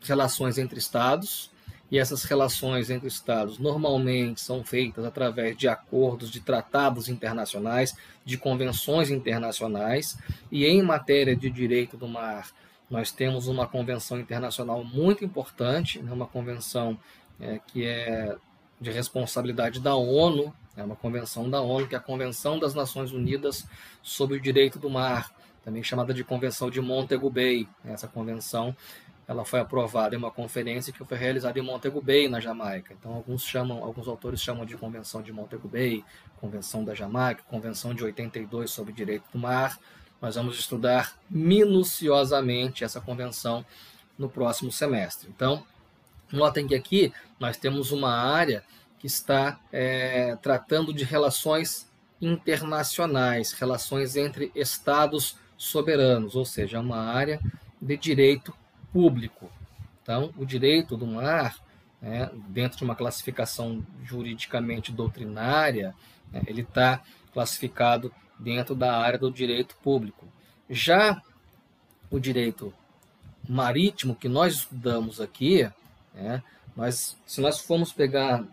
relações 0.00 0.58
entre 0.58 0.78
estados, 0.78 1.50
e 1.90 1.98
essas 1.98 2.24
relações 2.24 2.90
entre 2.90 3.08
estados 3.08 3.58
normalmente 3.58 4.40
são 4.40 4.64
feitas 4.64 5.04
através 5.04 5.56
de 5.56 5.68
acordos, 5.68 6.30
de 6.30 6.40
tratados 6.40 7.08
internacionais, 7.08 7.94
de 8.24 8.36
convenções 8.36 9.10
internacionais, 9.10 10.16
e 10.50 10.66
em 10.66 10.82
matéria 10.82 11.36
de 11.36 11.50
direito 11.50 11.96
do 11.96 12.08
mar, 12.08 12.48
nós 12.90 13.10
temos 13.10 13.48
uma 13.48 13.66
convenção 13.66 14.18
internacional 14.18 14.84
muito 14.84 15.24
importante, 15.24 16.00
né, 16.00 16.12
uma 16.12 16.26
convenção 16.26 16.98
é, 17.40 17.60
que 17.66 17.84
é 17.84 18.36
de 18.80 18.90
responsabilidade 18.90 19.80
da 19.80 19.94
ONU, 19.94 20.54
é 20.76 20.82
uma 20.82 20.96
convenção 20.96 21.48
da 21.48 21.60
ONU, 21.60 21.86
que 21.86 21.94
é 21.94 21.98
a 21.98 22.00
Convenção 22.00 22.58
das 22.58 22.74
Nações 22.74 23.12
Unidas 23.12 23.66
sobre 24.02 24.36
o 24.36 24.40
Direito 24.40 24.78
do 24.78 24.90
Mar, 24.90 25.30
também 25.64 25.82
chamada 25.82 26.12
de 26.12 26.22
Convenção 26.22 26.68
de 26.68 26.80
Montego 26.80 27.30
Bay. 27.30 27.66
Essa 27.84 28.06
convenção 28.06 28.76
ela 29.26 29.44
foi 29.44 29.60
aprovada 29.60 30.14
em 30.14 30.18
uma 30.18 30.30
conferência 30.30 30.92
que 30.92 31.04
foi 31.04 31.16
realizada 31.16 31.58
em 31.58 31.62
Montego 31.62 32.00
Bay, 32.00 32.28
na 32.28 32.40
Jamaica. 32.40 32.94
Então, 32.98 33.14
alguns 33.14 33.42
chamam, 33.42 33.82
alguns 33.82 34.06
autores 34.06 34.40
chamam 34.40 34.66
de 34.66 34.76
Convenção 34.76 35.22
de 35.22 35.32
Montego 35.32 35.66
Bay, 35.66 36.04
Convenção 36.40 36.84
da 36.84 36.94
Jamaica, 36.94 37.42
Convenção 37.48 37.94
de 37.94 38.04
82 38.04 38.70
sobre 38.70 38.92
Direito 38.92 39.24
do 39.32 39.38
Mar. 39.38 39.78
Nós 40.20 40.34
vamos 40.34 40.58
estudar 40.58 41.16
minuciosamente 41.28 42.84
essa 42.84 43.00
convenção 43.00 43.64
no 44.18 44.28
próximo 44.28 44.70
semestre. 44.70 45.28
Então, 45.34 45.64
notem 46.30 46.66
que 46.66 46.74
aqui 46.74 47.12
nós 47.40 47.56
temos 47.56 47.92
uma 47.92 48.10
área 48.10 48.62
que 48.98 49.06
está 49.06 49.58
é, 49.72 50.36
tratando 50.36 50.92
de 50.92 51.04
relações 51.04 51.90
internacionais, 52.20 53.52
relações 53.52 54.16
entre 54.16 54.50
estados 54.54 55.36
soberanos, 55.56 56.36
ou 56.36 56.44
seja, 56.44 56.80
uma 56.80 56.98
área 56.98 57.40
de 57.80 57.96
direito 57.96 58.54
público. 58.94 59.50
Então, 60.00 60.32
o 60.38 60.46
direito 60.46 60.96
do 60.96 61.04
mar, 61.04 61.56
né, 62.00 62.30
dentro 62.46 62.78
de 62.78 62.84
uma 62.84 62.94
classificação 62.94 63.84
juridicamente 64.04 64.92
doutrinária, 64.92 65.92
né, 66.30 66.42
ele 66.46 66.62
está 66.62 67.02
classificado 67.32 68.14
dentro 68.38 68.72
da 68.76 68.96
área 68.96 69.18
do 69.18 69.32
direito 69.32 69.74
público. 69.82 70.28
Já 70.70 71.20
o 72.08 72.20
direito 72.20 72.72
marítimo 73.48 74.14
que 74.14 74.28
nós 74.28 74.54
estudamos 74.54 75.20
aqui, 75.20 75.68
né, 76.14 76.40
nós, 76.76 77.16
se 77.26 77.40
nós 77.40 77.58
formos 77.58 77.92
pegar 77.92 78.44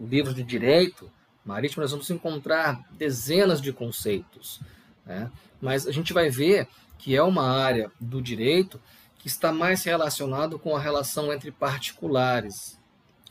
livros 0.00 0.34
de 0.34 0.42
direito 0.42 1.10
marítimo, 1.44 1.82
nós 1.82 1.90
vamos 1.90 2.08
encontrar 2.08 2.82
dezenas 2.92 3.60
de 3.60 3.70
conceitos. 3.70 4.60
Né, 5.04 5.30
mas 5.60 5.86
a 5.86 5.92
gente 5.92 6.14
vai 6.14 6.30
ver 6.30 6.66
que 6.96 7.14
é 7.14 7.22
uma 7.22 7.50
área 7.50 7.90
do 8.00 8.22
direito 8.22 8.80
que 9.18 9.26
está 9.26 9.52
mais 9.52 9.84
relacionado 9.84 10.58
com 10.58 10.76
a 10.76 10.80
relação 10.80 11.32
entre 11.32 11.50
particulares. 11.50 12.78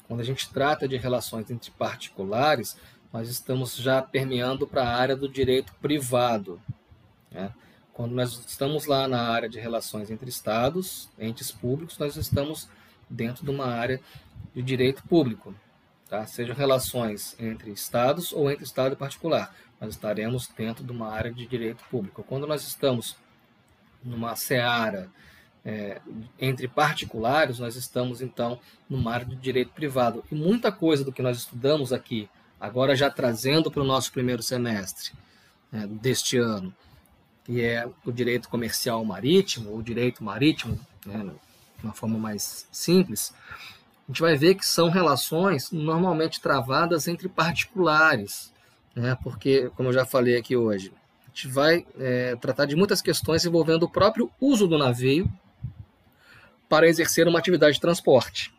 Quando 0.08 0.20
a 0.20 0.24
gente 0.24 0.50
trata 0.50 0.88
de 0.88 0.98
relações 0.98 1.50
entre 1.50 1.72
particulares, 1.72 2.78
nós 3.12 3.30
estamos 3.30 3.76
já 3.76 4.02
permeando 4.02 4.68
para 4.68 4.84
a 4.84 4.96
área 4.96 5.16
do 5.16 5.30
direito 5.30 5.74
privado. 5.82 6.62
Né? 7.32 7.52
Quando 7.94 8.14
nós 8.14 8.46
estamos 8.46 8.86
lá 8.86 9.08
na 9.08 9.22
área 9.22 9.50
de 9.50 9.60
relações 9.60 10.12
entre 10.12 10.30
estados, 10.30 11.10
entes 11.18 11.52
públicos, 11.52 11.98
nós 11.98 12.16
estamos 12.16 12.70
dentro 13.10 13.44
de 13.44 13.50
uma 13.50 13.66
área 13.66 14.00
de 14.54 14.62
direito 14.62 15.04
público. 15.04 15.56
Tá? 16.10 16.26
Sejam 16.26 16.56
relações 16.56 17.36
entre 17.40 17.72
estados 17.72 18.32
ou 18.32 18.52
entre 18.52 18.64
estado 18.64 18.94
e 18.94 18.96
particular. 18.98 19.54
Nós 19.80 19.92
estaremos 19.92 20.48
dentro 20.48 20.84
de 20.84 20.92
uma 20.92 21.10
área 21.10 21.34
de 21.34 21.46
direito 21.46 21.84
público. 21.90 22.24
Quando 22.24 22.46
nós 22.46 22.66
estamos 22.66 23.18
numa 24.04 24.36
seara 24.36 25.10
é, 25.68 26.00
entre 26.40 26.66
particulares, 26.66 27.60
nós 27.60 27.76
estamos 27.76 28.22
então 28.22 28.58
no 28.90 29.10
área 29.10 29.26
de 29.26 29.36
direito 29.36 29.74
privado. 29.74 30.24
E 30.32 30.36
muita 30.36 30.72
coisa 30.72 31.04
do 31.04 31.12
que 31.12 31.22
nós 31.22 31.40
estudamos 31.40 31.92
aqui, 31.92 32.30
agora 32.58 32.96
já 32.96 33.10
trazendo 33.10 33.70
para 33.70 33.84
o 33.84 33.86
nosso 33.86 34.14
primeiro 34.14 34.42
semestre 34.42 35.12
é, 35.74 35.86
deste 35.86 36.38
ano, 36.38 36.74
que 37.44 37.62
é 37.62 37.86
o 38.06 38.14
direito 38.14 38.48
comercial 38.48 39.04
marítimo, 39.04 39.72
ou 39.72 39.82
direito 39.82 40.24
marítimo, 40.24 40.80
né, 41.06 41.32
de 41.78 41.84
uma 41.84 41.94
forma 41.94 42.18
mais 42.18 42.66
simples, 42.72 43.34
a 44.08 44.12
gente 44.12 44.22
vai 44.22 44.38
ver 44.38 44.56
que 44.56 44.66
são 44.66 44.90
relações 44.90 45.70
normalmente 45.70 46.40
travadas 46.40 47.10
entre 47.10 47.28
particulares, 47.28 48.54
né, 48.96 49.18
porque, 49.22 49.70
como 49.76 49.90
eu 49.90 49.94
já 49.94 50.06
falei 50.06 50.38
aqui 50.38 50.56
hoje, 50.56 50.94
a 51.26 51.28
gente 51.28 51.50
vai 51.50 51.86
é, 52.00 52.38
tratar 52.38 52.66
de 52.66 52.76
muitas 52.78 53.02
questões 53.02 53.46
envolvendo 53.46 53.84
o 53.84 53.90
próprio 53.90 54.32
uso 54.40 54.66
do 54.66 54.78
navio, 54.78 55.30
para 56.70 56.88
exercer 56.88 57.28
uma 57.28 57.40
atividade 57.40 57.76
de 57.76 57.82
transporte. 57.82 58.54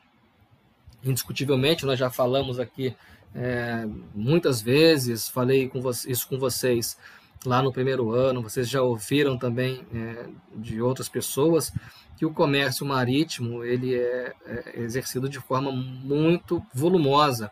Indiscutivelmente, 1.04 1.86
nós 1.86 1.98
já 1.98 2.10
falamos 2.10 2.58
aqui 2.58 2.94
é, 3.34 3.86
muitas 4.14 4.60
vezes, 4.60 5.28
falei 5.28 5.68
com 5.68 5.78
isso 6.06 6.28
com 6.28 6.38
vocês 6.38 6.96
lá 7.44 7.62
no 7.62 7.72
primeiro 7.72 8.10
ano, 8.10 8.42
vocês 8.42 8.68
já 8.68 8.82
ouviram 8.82 9.38
também 9.38 9.86
é, 9.94 10.26
de 10.56 10.80
outras 10.80 11.08
pessoas 11.08 11.72
que 12.16 12.26
o 12.26 12.32
comércio 12.32 12.84
marítimo 12.84 13.62
ele 13.64 13.94
é, 13.94 14.34
é 14.44 14.80
exercido 14.80 15.28
de 15.28 15.38
forma 15.38 15.70
muito 15.70 16.60
volumosa 16.74 17.50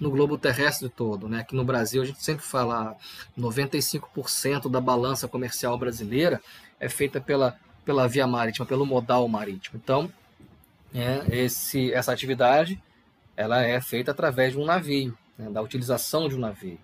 no 0.00 0.10
globo 0.10 0.38
terrestre 0.38 0.88
todo, 0.88 1.28
né? 1.28 1.40
Aqui 1.40 1.54
no 1.54 1.64
Brasil 1.64 2.02
a 2.02 2.04
gente 2.04 2.22
sempre 2.22 2.44
fala 2.44 2.96
95% 3.38 4.70
da 4.70 4.80
balança 4.80 5.26
comercial 5.26 5.76
brasileira 5.78 6.40
é 6.78 6.88
feita 6.88 7.20
pela 7.20 7.56
pela 7.84 8.08
via 8.08 8.26
marítima, 8.26 8.66
pelo 8.66 8.86
modal 8.86 9.26
marítimo. 9.28 9.80
Então, 9.82 10.10
é, 10.94 11.24
esse, 11.30 11.92
essa 11.92 12.12
atividade 12.12 12.80
ela 13.36 13.62
é 13.62 13.80
feita 13.80 14.12
através 14.12 14.52
de 14.52 14.58
um 14.58 14.64
navio, 14.64 15.16
né, 15.36 15.50
da 15.50 15.60
utilização 15.60 16.28
de 16.28 16.36
um 16.36 16.38
navio. 16.38 16.78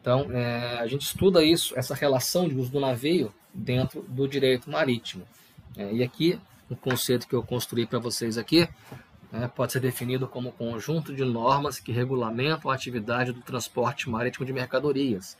Então, 0.00 0.30
é, 0.32 0.78
a 0.78 0.86
gente 0.86 1.02
estuda 1.02 1.44
isso, 1.44 1.74
essa 1.76 1.94
relação 1.94 2.48
de 2.48 2.54
uso 2.54 2.70
do 2.70 2.80
navio 2.80 3.32
dentro 3.52 4.02
do 4.02 4.26
direito 4.26 4.70
marítimo. 4.70 5.24
É, 5.76 5.92
e 5.92 6.02
aqui, 6.02 6.38
o 6.70 6.76
conceito 6.76 7.26
que 7.26 7.34
eu 7.34 7.42
construí 7.42 7.86
para 7.86 7.98
vocês 7.98 8.38
aqui 8.38 8.68
é, 9.32 9.48
pode 9.48 9.72
ser 9.72 9.80
definido 9.80 10.28
como 10.28 10.52
conjunto 10.52 11.14
de 11.14 11.24
normas 11.24 11.80
que 11.80 11.90
regulamentam 11.90 12.70
a 12.70 12.74
atividade 12.74 13.32
do 13.32 13.40
transporte 13.40 14.10
marítimo 14.10 14.44
de 14.44 14.52
mercadorias, 14.52 15.38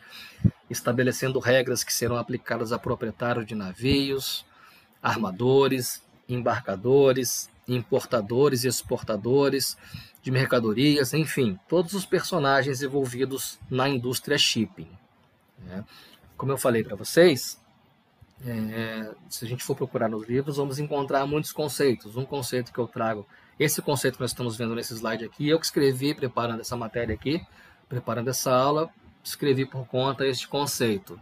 estabelecendo 0.70 1.38
regras 1.38 1.84
que 1.84 1.92
serão 1.92 2.16
aplicadas 2.16 2.72
a 2.72 2.78
proprietários 2.78 3.44
de 3.44 3.54
navios, 3.54 4.46
armadores, 5.02 6.02
embarcadores, 6.28 7.50
importadores 7.68 8.64
e 8.64 8.68
exportadores 8.68 9.76
de 10.22 10.30
mercadorias, 10.30 11.12
enfim, 11.12 11.58
todos 11.68 11.92
os 11.92 12.06
personagens 12.06 12.82
envolvidos 12.82 13.58
na 13.68 13.88
indústria 13.88 14.38
shipping. 14.38 14.88
Né? 15.58 15.84
Como 16.36 16.52
eu 16.52 16.58
falei 16.58 16.82
para 16.82 16.96
vocês, 16.96 17.60
é, 18.44 19.14
se 19.28 19.44
a 19.44 19.48
gente 19.48 19.62
for 19.62 19.76
procurar 19.76 20.08
nos 20.08 20.26
livros, 20.26 20.56
vamos 20.56 20.78
encontrar 20.78 21.26
muitos 21.26 21.52
conceitos. 21.52 22.16
Um 22.16 22.24
conceito 22.24 22.72
que 22.72 22.78
eu 22.78 22.86
trago, 22.86 23.26
esse 23.58 23.82
conceito 23.82 24.14
que 24.14 24.20
nós 24.20 24.30
estamos 24.30 24.56
vendo 24.56 24.74
nesse 24.74 24.94
slide 24.94 25.24
aqui, 25.24 25.48
eu 25.48 25.58
que 25.58 25.66
escrevi 25.66 26.14
preparando 26.14 26.60
essa 26.60 26.76
matéria 26.76 27.14
aqui, 27.14 27.44
preparando 27.88 28.28
essa 28.28 28.52
aula, 28.52 28.90
escrevi 29.22 29.66
por 29.66 29.86
conta 29.86 30.26
este 30.26 30.48
conceito. 30.48 31.20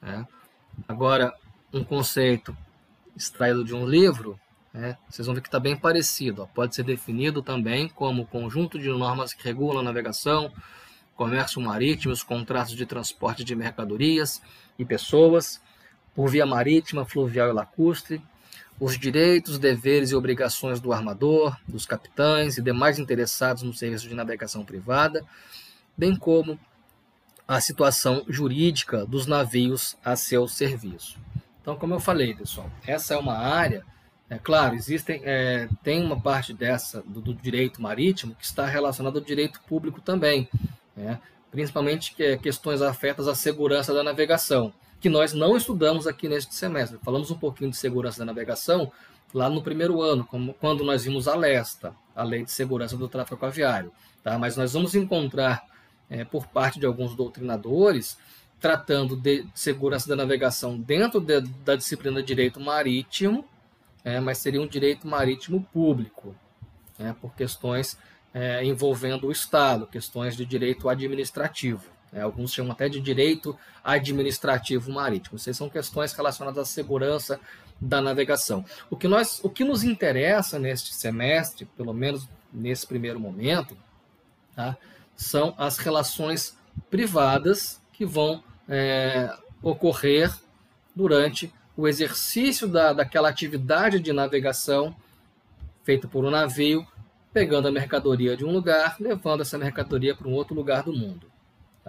Né? 0.00 0.26
Agora, 0.86 1.34
um 1.72 1.82
conceito 1.82 2.56
extraído 3.16 3.64
de 3.64 3.74
um 3.74 3.86
livro, 3.86 4.38
né, 4.72 4.96
vocês 5.08 5.26
vão 5.26 5.34
ver 5.34 5.40
que 5.40 5.48
está 5.48 5.58
bem 5.58 5.76
parecido. 5.76 6.42
Ó. 6.42 6.46
Pode 6.46 6.74
ser 6.74 6.84
definido 6.84 7.42
também 7.42 7.88
como 7.88 8.26
conjunto 8.26 8.78
de 8.78 8.88
normas 8.88 9.32
que 9.32 9.44
regulam 9.44 9.80
a 9.80 9.82
navegação, 9.82 10.52
comércio 11.16 11.60
marítimo, 11.60 12.12
os 12.12 12.22
contratos 12.22 12.74
de 12.74 12.86
transporte 12.86 13.44
de 13.44 13.54
mercadorias 13.54 14.40
e 14.78 14.84
pessoas, 14.84 15.60
por 16.14 16.28
via 16.28 16.46
marítima, 16.46 17.04
fluvial 17.04 17.48
e 17.48 17.52
lacustre, 17.52 18.22
os 18.80 18.98
direitos, 18.98 19.58
deveres 19.58 20.10
e 20.10 20.16
obrigações 20.16 20.80
do 20.80 20.90
armador, 20.90 21.54
dos 21.68 21.84
capitães 21.84 22.56
e 22.56 22.62
demais 22.62 22.98
interessados 22.98 23.62
no 23.62 23.74
serviço 23.74 24.08
de 24.08 24.14
navegação 24.14 24.64
privada, 24.64 25.22
bem 25.96 26.16
como 26.16 26.58
a 27.46 27.60
situação 27.60 28.24
jurídica 28.26 29.04
dos 29.04 29.26
navios 29.26 29.96
a 30.02 30.16
seu 30.16 30.48
serviço. 30.48 31.18
Então, 31.60 31.76
como 31.76 31.94
eu 31.94 32.00
falei, 32.00 32.34
pessoal, 32.34 32.70
essa 32.86 33.12
é 33.12 33.18
uma 33.18 33.36
área, 33.36 33.84
é 34.30 34.38
claro, 34.38 34.74
existem, 34.74 35.20
é, 35.24 35.68
tem 35.82 36.02
uma 36.02 36.18
parte 36.18 36.54
dessa 36.54 37.02
do, 37.02 37.20
do, 37.20 37.34
direito 37.34 37.82
marítimo 37.82 38.34
que 38.34 38.44
está 38.44 38.64
relacionada 38.64 39.18
ao 39.18 39.24
direito 39.24 39.60
público 39.68 40.00
também, 40.00 40.48
né? 40.96 41.20
principalmente 41.50 42.14
que, 42.14 42.22
é, 42.22 42.36
questões 42.38 42.80
afetas 42.80 43.28
à 43.28 43.34
segurança 43.34 43.92
da 43.92 44.02
navegação, 44.02 44.72
que 45.00 45.08
nós 45.08 45.32
não 45.32 45.56
estudamos 45.56 46.06
aqui 46.06 46.28
neste 46.28 46.54
semestre. 46.54 46.98
Falamos 47.02 47.30
um 47.30 47.38
pouquinho 47.38 47.70
de 47.70 47.76
segurança 47.76 48.18
da 48.18 48.26
navegação 48.26 48.92
lá 49.32 49.48
no 49.48 49.62
primeiro 49.62 50.02
ano, 50.02 50.24
como 50.24 50.52
quando 50.54 50.84
nós 50.84 51.04
vimos 51.04 51.26
a 51.26 51.34
LESTA, 51.34 51.94
a 52.14 52.22
Lei 52.22 52.44
de 52.44 52.50
Segurança 52.50 52.96
do 52.96 53.08
Tráfego 53.08 53.46
Aviário. 53.46 53.92
Tá? 54.22 54.38
Mas 54.38 54.56
nós 54.56 54.72
vamos 54.72 54.94
encontrar, 54.94 55.64
é, 56.08 56.24
por 56.24 56.46
parte 56.46 56.78
de 56.78 56.86
alguns 56.86 57.14
doutrinadores, 57.14 58.18
tratando 58.60 59.16
de 59.16 59.46
segurança 59.54 60.08
da 60.08 60.16
navegação 60.16 60.78
dentro 60.78 61.20
de, 61.20 61.40
da 61.40 61.74
disciplina 61.74 62.20
de 62.20 62.26
direito 62.26 62.60
marítimo, 62.60 63.44
é, 64.04 64.20
mas 64.20 64.38
seria 64.38 64.60
um 64.60 64.66
direito 64.66 65.06
marítimo 65.06 65.66
público, 65.72 66.34
né, 66.98 67.14
por 67.20 67.34
questões 67.34 67.96
é, 68.34 68.64
envolvendo 68.64 69.26
o 69.26 69.32
Estado, 69.32 69.86
questões 69.86 70.36
de 70.36 70.44
direito 70.44 70.88
administrativo. 70.88 71.84
É, 72.12 72.22
alguns 72.22 72.52
chamam 72.52 72.72
até 72.72 72.88
de 72.88 73.00
direito 73.00 73.56
administrativo 73.84 74.90
marítimo. 74.90 75.36
Essas 75.36 75.56
são 75.56 75.68
questões 75.68 76.12
relacionadas 76.12 76.58
à 76.58 76.64
segurança 76.64 77.38
da 77.80 78.00
navegação. 78.00 78.64
O 78.90 78.96
que, 78.96 79.06
nós, 79.06 79.40
o 79.42 79.48
que 79.48 79.64
nos 79.64 79.84
interessa 79.84 80.58
neste 80.58 80.92
semestre, 80.92 81.64
pelo 81.76 81.94
menos 81.94 82.28
nesse 82.52 82.86
primeiro 82.86 83.18
momento, 83.18 83.76
tá, 84.54 84.76
são 85.16 85.54
as 85.56 85.78
relações 85.78 86.56
privadas 86.90 87.80
que 87.92 88.04
vão 88.04 88.42
é, 88.68 89.32
ocorrer 89.62 90.34
durante 90.94 91.52
o 91.76 91.86
exercício 91.86 92.66
da, 92.66 92.92
daquela 92.92 93.28
atividade 93.28 94.00
de 94.00 94.12
navegação 94.12 94.94
feita 95.84 96.06
por 96.06 96.24
um 96.24 96.30
navio, 96.30 96.86
pegando 97.32 97.68
a 97.68 97.72
mercadoria 97.72 98.36
de 98.36 98.44
um 98.44 98.52
lugar, 98.52 98.96
levando 99.00 99.40
essa 99.40 99.56
mercadoria 99.56 100.14
para 100.14 100.28
um 100.28 100.32
outro 100.32 100.54
lugar 100.54 100.82
do 100.82 100.92
mundo. 100.92 101.29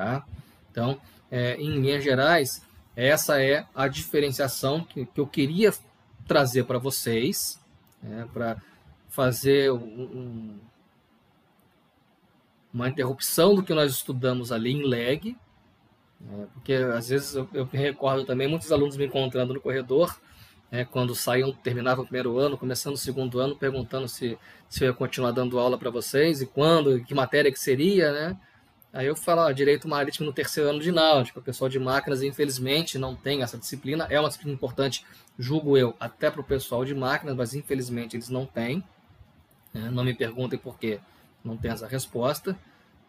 Tá? 0.02 0.26
Então, 0.72 1.00
é, 1.30 1.56
em 1.58 1.80
linhas 1.80 2.04
gerais, 2.04 2.66
essa 2.96 3.42
é 3.42 3.66
a 3.76 3.88
diferenciação 3.88 4.84
que, 4.84 5.06
que 5.06 5.20
eu 5.20 5.28
queria 5.28 5.72
trazer 6.28 6.64
para 6.64 6.80
vocês, 6.80 7.60
né, 8.02 8.28
para 8.34 8.58
fazer 9.10 9.72
um, 9.72 10.58
uma 12.74 12.90
interrupção 12.90 13.54
do 13.54 13.62
que 13.62 13.74
nós 13.74 13.92
estudamos 13.92 14.52
ali 14.52 14.72
em 14.72 14.88
leg, 14.88 15.38
né, 16.20 16.48
porque 16.54 16.74
às 16.74 17.10
vezes 17.10 17.36
eu, 17.36 17.48
eu, 17.54 17.70
me 17.72 17.78
recordo 17.78 18.26
também 18.26 18.48
muitos 18.48 18.72
alunos 18.72 18.98
me 18.98 19.06
encontrando 19.06 19.54
no 19.54 19.62
corredor, 19.62 20.20
né, 20.72 20.84
quando 20.84 21.14
saíam, 21.14 21.52
terminavam 21.52 22.04
o 22.04 22.08
primeiro 22.08 22.40
ano, 22.40 22.58
começando 22.58 22.96
o 22.96 22.98
segundo 22.98 23.40
ano, 23.40 23.56
perguntando 23.56 24.08
se, 24.08 24.36
se 24.68 24.84
eu 24.84 24.88
ia 24.88 24.94
continuar 24.94 25.32
dando 25.32 25.60
aula 25.60 25.78
para 25.78 25.92
vocês 25.92 26.42
e 26.42 26.48
quando, 26.48 27.04
que 27.04 27.14
matéria 27.14 27.52
que 27.52 27.60
seria, 27.60 28.12
né? 28.12 28.38
Aí 28.93 29.08
eu 29.08 29.15
falo, 29.15 29.41
ó, 29.41 29.51
direito 29.51 29.88
marítimo 29.88 30.25
no 30.25 30.34
terceiro 30.34 30.69
ano 30.69 30.80
de 30.80 30.91
náutica. 30.91 31.39
O 31.39 31.43
pessoal 31.43 31.69
de 31.69 31.80
máquinas, 31.80 32.21
infelizmente, 32.21 32.97
não 32.97 33.15
tem 33.15 33.41
essa 33.41 33.58
disciplina. 33.58 34.06
É 34.10 34.19
uma 34.19 34.27
disciplina 34.27 34.54
importante, 34.54 35.06
julgo 35.39 35.77
eu, 35.77 35.95
até 35.99 36.30
para 36.30 36.41
o 36.41 36.43
pessoal 36.43 36.84
de 36.84 36.93
máquinas, 36.93 37.36
mas 37.36 37.54
infelizmente 37.54 38.17
eles 38.17 38.27
não 38.27 38.45
têm. 38.45 38.84
Né? 39.73 39.89
Não 39.89 40.04
me 40.04 40.13
perguntem 40.13 40.60
por 40.60 40.77
quê, 40.77 40.99
não 41.43 41.56
tem 41.56 41.71
essa 41.71 41.88
resposta. 41.88 42.58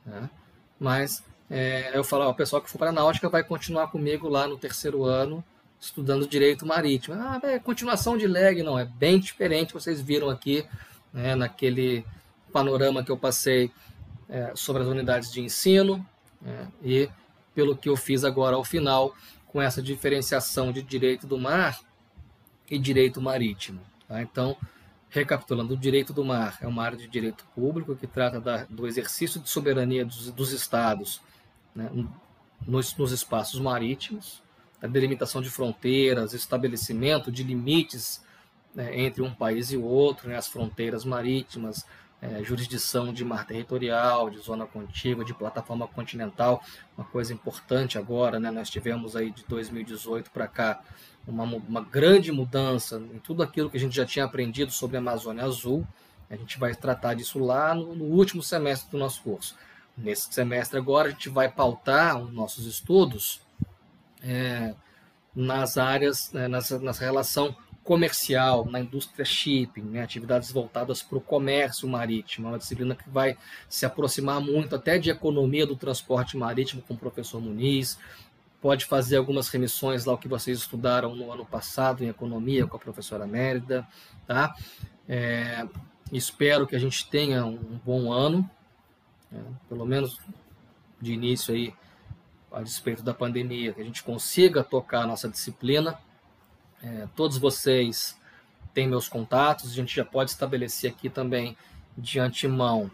Né? 0.07 0.31
Mas 0.79 1.25
é, 1.51 1.91
eu 1.95 2.05
falo, 2.05 2.25
ó, 2.25 2.31
o 2.31 2.35
pessoal 2.35 2.63
que 2.63 2.71
for 2.71 2.79
para 2.79 2.93
náutica 2.93 3.29
vai 3.29 3.43
continuar 3.43 3.89
comigo 3.89 4.29
lá 4.29 4.47
no 4.47 4.57
terceiro 4.57 5.05
ano, 5.05 5.45
estudando 5.81 6.29
direito 6.29 6.65
marítimo. 6.65 7.17
Ah, 7.17 7.41
é 7.43 7.59
continuação 7.59 8.17
de 8.17 8.29
leg, 8.29 8.63
não, 8.63 8.79
é 8.79 8.85
bem 8.85 9.19
diferente. 9.19 9.75
Vocês 9.75 10.01
viram 10.01 10.31
aqui, 10.31 10.65
né, 11.13 11.35
naquele 11.35 12.07
panorama 12.53 13.03
que 13.03 13.11
eu 13.11 13.17
passei 13.17 13.73
é, 14.33 14.53
sobre 14.57 14.83
as 14.83 14.89
unidades 14.89 15.31
de 15.31 15.43
ensino 15.43 16.05
é, 16.45 16.67
e 16.83 17.11
pelo 17.55 17.77
que 17.77 17.91
eu 17.91 17.97
fiz 17.97 18.25
agora 18.25 18.57
ao 18.57 18.65
final 18.65 19.15
com 19.47 19.61
essa 19.61 19.83
diferenciação 19.83 20.73
de 20.73 20.83
direito 20.83 21.27
do 21.27 21.37
mar 21.37 21.79
e 22.71 22.79
direito 22.79 23.21
marítimo. 23.21 23.83
Tá? 24.09 24.23
Então, 24.23 24.57
recapitulando, 25.11 25.75
o 25.75 25.77
direito 25.77 26.15
do 26.15 26.25
mar 26.25 26.57
é 26.63 26.67
uma 26.67 26.83
área 26.83 26.97
de 26.97 27.07
direito 27.07 27.45
público 27.55 27.95
que 27.95 28.07
trata 28.07 28.41
da, 28.41 28.65
do 28.65 28.87
exercício 28.87 29.39
de 29.39 29.51
soberania 29.51 30.07
dos, 30.07 30.31
dos 30.31 30.53
estados 30.53 31.21
né, 31.75 31.91
nos, 32.67 32.97
nos 32.97 33.13
espaços 33.13 33.61
marítimos, 33.61 34.43
a 34.81 34.87
delimitação 34.87 35.43
de 35.43 35.51
fronteiras, 35.51 36.33
estabelecimento 36.33 37.31
de 37.31 37.43
limites 37.43 38.25
né, 38.75 38.99
entre 38.99 39.21
um 39.21 39.35
país 39.35 39.71
e 39.71 39.77
outro, 39.77 40.31
né, 40.31 40.37
as 40.39 40.49
fronteiras 40.49 41.05
marítimas, 41.05 41.85
é, 42.23 42.41
jurisdição 42.45 43.13
de 43.13 43.25
mar 43.25 43.45
territorial, 43.45 44.31
de 44.31 44.39
zona 44.39 44.65
contígua, 44.65 45.25
de 45.25 45.35
plataforma 45.35 45.89
continental. 45.89 46.63
Uma 46.97 47.05
coisa 47.05 47.35
importante 47.35 47.99
agora, 47.99 48.39
né, 48.39 48.49
nós 48.53 48.71
tivemos 48.71 49.17
aí 49.17 49.33
de 49.33 49.45
2018 49.49 50.31
para 50.31 50.47
cá 50.47 50.81
uma, 51.27 51.43
uma 51.43 51.81
grande 51.81 52.31
mudança 52.31 53.03
em 53.13 53.19
tudo 53.19 53.43
aquilo 53.43 53.69
que 53.69 53.77
a 53.77 53.81
gente 53.81 53.97
já 53.97 54.07
tinha 54.07 54.25
aprendido 54.25 54.71
sobre 54.71 54.97
a 54.97 55.01
Amazônia 55.01 55.45
Azul. 55.45 55.85
A 56.31 56.37
gente 56.37 56.61
vai 56.61 56.73
tratar 56.75 57.15
disso 57.15 57.41
lá 57.41 57.75
no, 57.75 57.95
no 57.95 58.05
último 58.05 58.41
semestre 58.41 58.89
do 58.93 58.99
nosso 58.99 59.21
curso. 59.23 59.57
Nesse 59.99 60.33
semestre 60.33 60.79
agora, 60.79 61.09
a 61.09 61.11
gente 61.11 61.29
vai 61.29 61.51
pautar 61.51 62.19
os 62.19 62.33
nossos 62.33 62.67
estudos 62.67 63.41
é, 64.23 64.75
nas 65.35 65.77
áreas, 65.77 66.33
né, 66.33 66.47
nessa, 66.47 66.79
nessa 66.79 67.05
relação 67.05 67.55
comercial, 67.85 68.65
na 68.65 68.81
indústria 68.81 69.25
shipping, 69.25 69.83
né, 69.83 70.03
atividades 70.03 70.53
voltadas 70.53 71.03
para 71.03 71.19
o 71.19 71.21
comércio 71.21 71.89
marítimo, 71.89 72.47
é 72.47 72.53
uma 72.53 72.59
disciplina 72.59 72.95
que 72.95 73.09
vai 73.09 73.37
se 73.69 73.85
aproximar 73.85 74.41
muito 74.41 74.77
até 74.77 74.99
de 74.99 75.11
economia 75.11 75.67
do 75.67 75.77
transporte 75.77 76.37
marítimo 76.37 76.83
com 76.83 76.95
o 76.95 76.97
professor 76.97 77.41
Muniz, 77.41 77.99
pode 78.61 78.85
fazer 78.85 79.17
algumas 79.17 79.49
remissões 79.49 80.05
lá 80.05 80.13
o 80.13 80.19
que 80.19 80.29
vocês 80.29 80.59
estudaram 80.59 81.17
no 81.17 81.33
ano 81.33 81.45
passado 81.45 82.05
em 82.05 82.09
economia 82.09 82.67
com 82.67 82.77
a 82.77 82.81
professora 82.81 83.27
Mérida, 83.27 83.87
tá? 84.25 84.55
É, 85.09 85.67
espero 86.13 86.67
que 86.67 86.77
a 86.77 86.79
gente 86.79 87.09
tenha 87.11 87.45
um 87.45 87.81
bom 87.85 88.13
ano, 88.13 88.49
né, 89.29 89.43
pelo 89.69 89.85
menos 89.85 90.21
de 91.01 91.13
início 91.13 91.53
aí, 91.53 91.75
a 92.53 92.63
despeito 92.63 93.03
da 93.03 93.13
pandemia, 93.13 93.73
que 93.73 93.81
a 93.81 93.85
gente 93.85 94.05
consiga 94.05 94.63
tocar 94.63 95.01
a 95.01 95.07
nossa 95.07 95.29
disciplina, 95.29 95.99
é, 96.83 97.07
todos 97.15 97.39
vocês 97.39 98.17
têm 98.75 98.89
meus 98.89 99.09
contatos, 99.09 99.71
a 99.71 99.75
gente 99.75 99.95
já 99.95 100.05
pode 100.05 100.31
estabelecer 100.31 100.91
aqui 100.91 101.09
também 101.09 101.57
de 101.97 102.19
antemão 102.19 102.91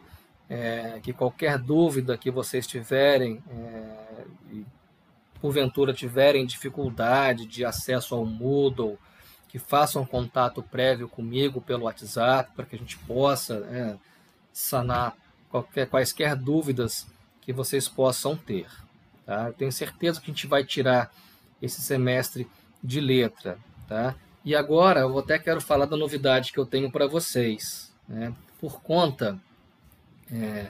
é, 0.48 0.98
que 1.02 1.12
qualquer 1.12 1.58
dúvida 1.58 2.16
que 2.16 2.30
vocês 2.30 2.66
tiverem, 2.66 3.42
é, 3.50 4.24
e 4.50 4.66
porventura 5.40 5.92
tiverem 5.92 6.46
dificuldade 6.46 7.46
de 7.46 7.64
acesso 7.64 8.14
ao 8.14 8.24
Moodle, 8.24 8.98
que 9.48 9.58
façam 9.58 10.04
contato 10.04 10.62
prévio 10.62 11.08
comigo 11.08 11.60
pelo 11.60 11.84
WhatsApp 11.84 12.52
para 12.54 12.66
que 12.66 12.76
a 12.76 12.78
gente 12.78 12.98
possa 12.98 13.54
é, 13.70 13.96
sanar 14.52 15.16
qualquer, 15.50 15.88
quaisquer 15.88 16.36
dúvidas 16.36 17.06
que 17.40 17.52
vocês 17.52 17.88
possam 17.88 18.36
ter. 18.36 18.66
Tá? 19.24 19.46
Eu 19.48 19.52
tenho 19.54 19.72
certeza 19.72 20.20
que 20.20 20.30
a 20.30 20.34
gente 20.34 20.46
vai 20.46 20.64
tirar 20.64 21.12
esse 21.62 21.80
semestre 21.80 22.48
de 22.82 23.00
letra. 23.00 23.58
Tá? 23.88 24.14
E 24.44 24.54
agora 24.54 25.00
eu 25.00 25.18
até 25.18 25.38
quero 25.38 25.60
falar 25.60 25.86
da 25.86 25.96
novidade 25.96 26.52
que 26.52 26.58
eu 26.58 26.66
tenho 26.66 26.90
para 26.92 27.06
vocês. 27.06 27.92
Né? 28.06 28.34
Por 28.60 28.82
conta 28.82 29.40
é, 30.30 30.68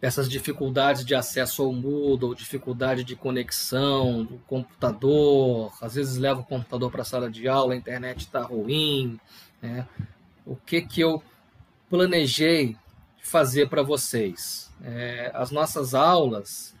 dessas 0.00 0.28
dificuldades 0.28 1.04
de 1.04 1.14
acesso 1.14 1.62
ao 1.62 1.72
Moodle, 1.72 2.34
dificuldade 2.34 3.04
de 3.04 3.14
conexão 3.14 4.24
do 4.24 4.38
computador, 4.46 5.72
às 5.80 5.94
vezes 5.94 6.16
leva 6.16 6.40
o 6.40 6.44
computador 6.44 6.90
para 6.90 7.02
a 7.02 7.04
sala 7.04 7.30
de 7.30 7.46
aula, 7.46 7.74
a 7.74 7.76
internet 7.76 8.20
está 8.20 8.42
ruim. 8.42 9.20
Né? 9.60 9.86
O 10.46 10.56
que, 10.56 10.80
que 10.80 11.02
eu 11.02 11.22
planejei 11.90 12.76
fazer 13.22 13.68
para 13.68 13.82
vocês? 13.82 14.72
É, 14.82 15.30
as 15.34 15.50
nossas 15.50 15.94
aulas 15.94 16.74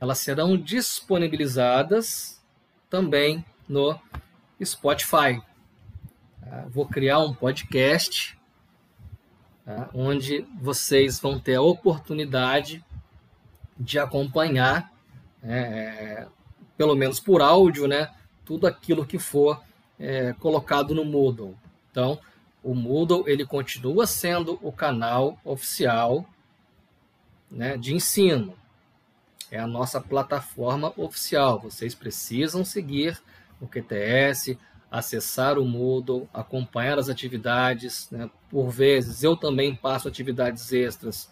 elas 0.00 0.18
serão 0.18 0.56
disponibilizadas 0.56 2.40
também 2.88 3.44
no 3.68 3.98
Spotify. 4.64 5.40
Tá? 6.40 6.66
Vou 6.68 6.86
criar 6.86 7.18
um 7.20 7.34
podcast 7.34 8.38
tá? 9.64 9.88
onde 9.94 10.46
vocês 10.60 11.20
vão 11.20 11.38
ter 11.38 11.56
a 11.56 11.62
oportunidade 11.62 12.84
de 13.78 13.98
acompanhar, 13.98 14.92
é, 15.42 16.26
pelo 16.76 16.96
menos 16.96 17.20
por 17.20 17.40
áudio, 17.40 17.86
né, 17.86 18.10
tudo 18.44 18.66
aquilo 18.66 19.06
que 19.06 19.18
for 19.18 19.62
é, 19.98 20.32
colocado 20.34 20.94
no 20.94 21.04
Moodle. 21.04 21.56
Então, 21.90 22.18
o 22.62 22.74
Moodle 22.74 23.24
ele 23.26 23.46
continua 23.46 24.06
sendo 24.06 24.58
o 24.62 24.72
canal 24.72 25.38
oficial 25.44 26.26
né, 27.50 27.76
de 27.76 27.94
ensino. 27.94 28.54
É 29.50 29.58
a 29.58 29.66
nossa 29.66 30.00
plataforma 30.00 30.92
oficial. 30.96 31.58
Vocês 31.60 31.94
precisam 31.94 32.64
seguir 32.64 33.18
o 33.60 33.66
QTS, 33.66 34.58
acessar 34.90 35.58
o 35.58 35.64
Moodle, 35.64 36.28
acompanhar 36.32 36.98
as 36.98 37.08
atividades. 37.08 38.08
Né? 38.10 38.30
Por 38.48 38.70
vezes 38.70 39.22
eu 39.22 39.36
também 39.36 39.74
passo 39.74 40.08
atividades 40.08 40.72
extras 40.72 41.30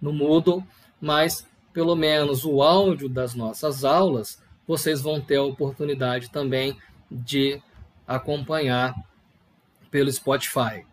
no 0.00 0.12
Moodle, 0.12 0.64
mas 1.00 1.46
pelo 1.72 1.94
menos 1.94 2.44
o 2.44 2.62
áudio 2.62 3.08
das 3.08 3.34
nossas 3.34 3.84
aulas 3.84 4.42
vocês 4.66 5.00
vão 5.00 5.20
ter 5.20 5.36
a 5.36 5.42
oportunidade 5.42 6.30
também 6.30 6.76
de 7.10 7.62
acompanhar 8.06 8.94
pelo 9.90 10.12
Spotify. 10.12 10.84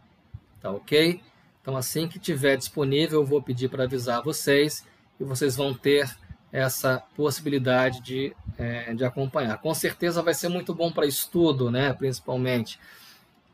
Tá 0.62 0.72
ok? 0.72 1.22
Então, 1.62 1.76
assim 1.76 2.08
que 2.08 2.18
tiver 2.18 2.56
disponível, 2.56 3.22
eu 3.22 3.26
vou 3.26 3.42
pedir 3.42 3.70
para 3.70 3.84
avisar 3.84 4.24
vocês 4.24 4.86
e 5.20 5.24
vocês 5.24 5.56
vão 5.56 5.74
ter 5.74 6.10
essa 6.56 7.04
possibilidade 7.18 8.00
de, 8.00 8.34
é, 8.58 8.94
de 8.94 9.04
acompanhar. 9.04 9.58
Com 9.58 9.74
certeza 9.74 10.22
vai 10.22 10.34
ser 10.34 10.48
muito 10.48 10.74
bom 10.74 10.90
para 10.90 11.06
estudo, 11.06 11.70
né? 11.70 11.92
principalmente. 11.92 12.80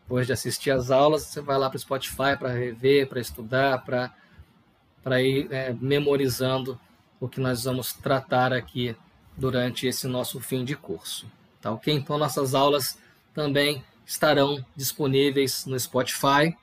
Depois 0.03 0.27
de 0.27 0.33
assistir 0.33 0.69
as 0.69 0.91
aulas, 0.91 1.23
você 1.23 1.41
vai 1.41 1.57
lá 1.57 1.67
para 1.67 1.77
o 1.77 1.79
Spotify 1.79 2.37
para 2.37 2.49
rever, 2.49 3.07
para 3.07 3.19
estudar, 3.19 3.83
para 3.83 5.21
ir 5.21 5.47
é, 5.51 5.73
memorizando 5.73 6.79
o 7.19 7.27
que 7.27 7.39
nós 7.39 7.63
vamos 7.63 7.91
tratar 7.91 8.53
aqui 8.53 8.95
durante 9.35 9.87
esse 9.87 10.05
nosso 10.07 10.39
fim 10.39 10.63
de 10.63 10.75
curso. 10.75 11.25
Tá 11.59 11.71
ok? 11.71 11.91
Então, 11.91 12.19
nossas 12.19 12.53
aulas 12.53 12.99
também 13.33 13.83
estarão 14.05 14.63
disponíveis 14.75 15.65
no 15.65 15.79
Spotify, 15.79 16.55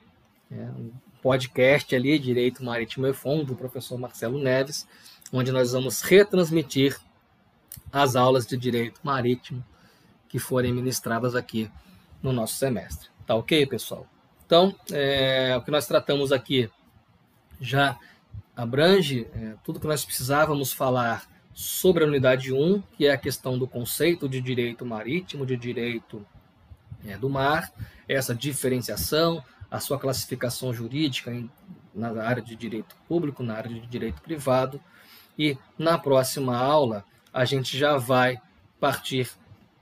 é, 0.49 0.55
um 0.55 0.91
podcast 1.21 1.93
ali, 1.93 2.17
Direito 2.17 2.63
Marítimo 2.63 3.07
e 3.07 3.13
Fundo, 3.13 3.43
do 3.45 3.55
professor 3.55 3.97
Marcelo 3.97 4.39
Neves, 4.39 4.87
onde 5.31 5.51
nós 5.51 5.71
vamos 5.71 6.01
retransmitir 6.01 6.99
as 7.91 8.15
aulas 8.15 8.45
de 8.45 8.57
Direito 8.57 8.99
Marítimo 9.03 9.63
que 10.27 10.39
forem 10.39 10.73
ministradas 10.73 11.35
aqui 11.35 11.69
no 12.21 12.31
nosso 12.31 12.55
semestre. 12.55 13.09
Tá 13.25 13.35
ok, 13.35 13.65
pessoal? 13.65 14.07
Então, 14.45 14.75
é, 14.91 15.55
o 15.57 15.61
que 15.61 15.71
nós 15.71 15.87
tratamos 15.87 16.31
aqui 16.31 16.69
já 17.59 17.97
abrange 18.55 19.27
é, 19.33 19.55
tudo 19.63 19.79
que 19.79 19.87
nós 19.87 20.03
precisávamos 20.03 20.73
falar 20.73 21.27
sobre 21.53 22.03
a 22.03 22.07
unidade 22.07 22.53
1, 22.53 22.81
que 22.97 23.05
é 23.05 23.11
a 23.11 23.17
questão 23.17 23.57
do 23.57 23.67
conceito 23.67 24.29
de 24.29 24.41
direito 24.41 24.85
marítimo, 24.85 25.45
de 25.45 25.57
direito 25.57 26.25
é, 27.05 27.17
do 27.17 27.29
mar, 27.29 27.71
essa 28.07 28.33
diferenciação, 28.33 29.43
a 29.69 29.79
sua 29.79 29.99
classificação 29.99 30.73
jurídica 30.73 31.31
em, 31.31 31.49
na 31.93 32.23
área 32.23 32.41
de 32.41 32.55
direito 32.55 32.95
público, 33.07 33.43
na 33.43 33.55
área 33.55 33.69
de 33.69 33.85
direito 33.87 34.21
privado. 34.21 34.81
E 35.39 35.57
na 35.77 35.97
próxima 35.97 36.57
aula, 36.57 37.05
a 37.31 37.45
gente 37.45 37.77
já 37.77 37.95
vai 37.95 38.41
partir 38.77 39.31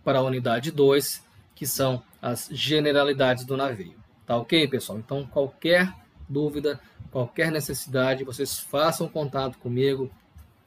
para 0.03 0.19
a 0.19 0.21
unidade 0.21 0.71
2, 0.71 1.25
que 1.55 1.65
são 1.65 2.03
as 2.21 2.47
generalidades 2.51 3.43
do 3.43 3.57
navio. 3.57 3.95
Tá 4.23 4.37
ok, 4.37 4.67
pessoal? 4.67 4.99
Então, 4.99 5.25
qualquer 5.25 5.91
dúvida, 6.29 6.79
qualquer 7.11 7.51
necessidade, 7.51 8.23
vocês 8.23 8.59
façam 8.59 9.09
contato 9.09 9.57
comigo 9.57 10.11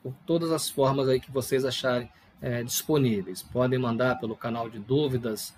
por 0.03 0.13
todas 0.27 0.51
as 0.51 0.69
formas 0.69 1.09
aí 1.09 1.21
que 1.21 1.31
vocês 1.31 1.65
acharem 1.65 2.11
é, 2.43 2.65
disponíveis. 2.65 3.43
Podem 3.43 3.79
mandar 3.79 4.19
pelo 4.19 4.35
canal 4.35 4.69
de 4.69 4.81
dúvidas 4.81 5.55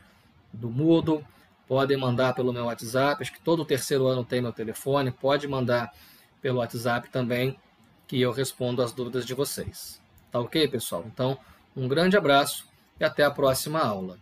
do 0.53 0.69
Moodle, 0.69 1.25
podem 1.67 1.97
mandar 1.97 2.35
pelo 2.35 2.53
meu 2.53 2.67
WhatsApp, 2.67 3.23
acho 3.23 3.33
que 3.33 3.41
todo 3.41 3.65
terceiro 3.65 4.07
ano 4.07 4.25
tem 4.25 4.43
meu 4.43 4.53
telefone, 4.53 5.11
pode 5.11 5.49
mandar 5.49 5.91
pelo 6.43 6.59
WhatsApp 6.59 7.09
também, 7.09 7.57
que 8.13 8.21
eu 8.21 8.31
respondo 8.31 8.83
as 8.83 8.93
dúvidas 8.93 9.25
de 9.25 9.33
vocês. 9.33 9.99
Tá 10.31 10.39
ok, 10.39 10.69
pessoal? 10.69 11.03
Então, 11.07 11.39
um 11.75 11.89
grande 11.89 12.15
abraço 12.15 12.69
e 13.01 13.05
até 13.05 13.25
a 13.25 13.31
próxima 13.31 13.81
aula. 13.81 14.19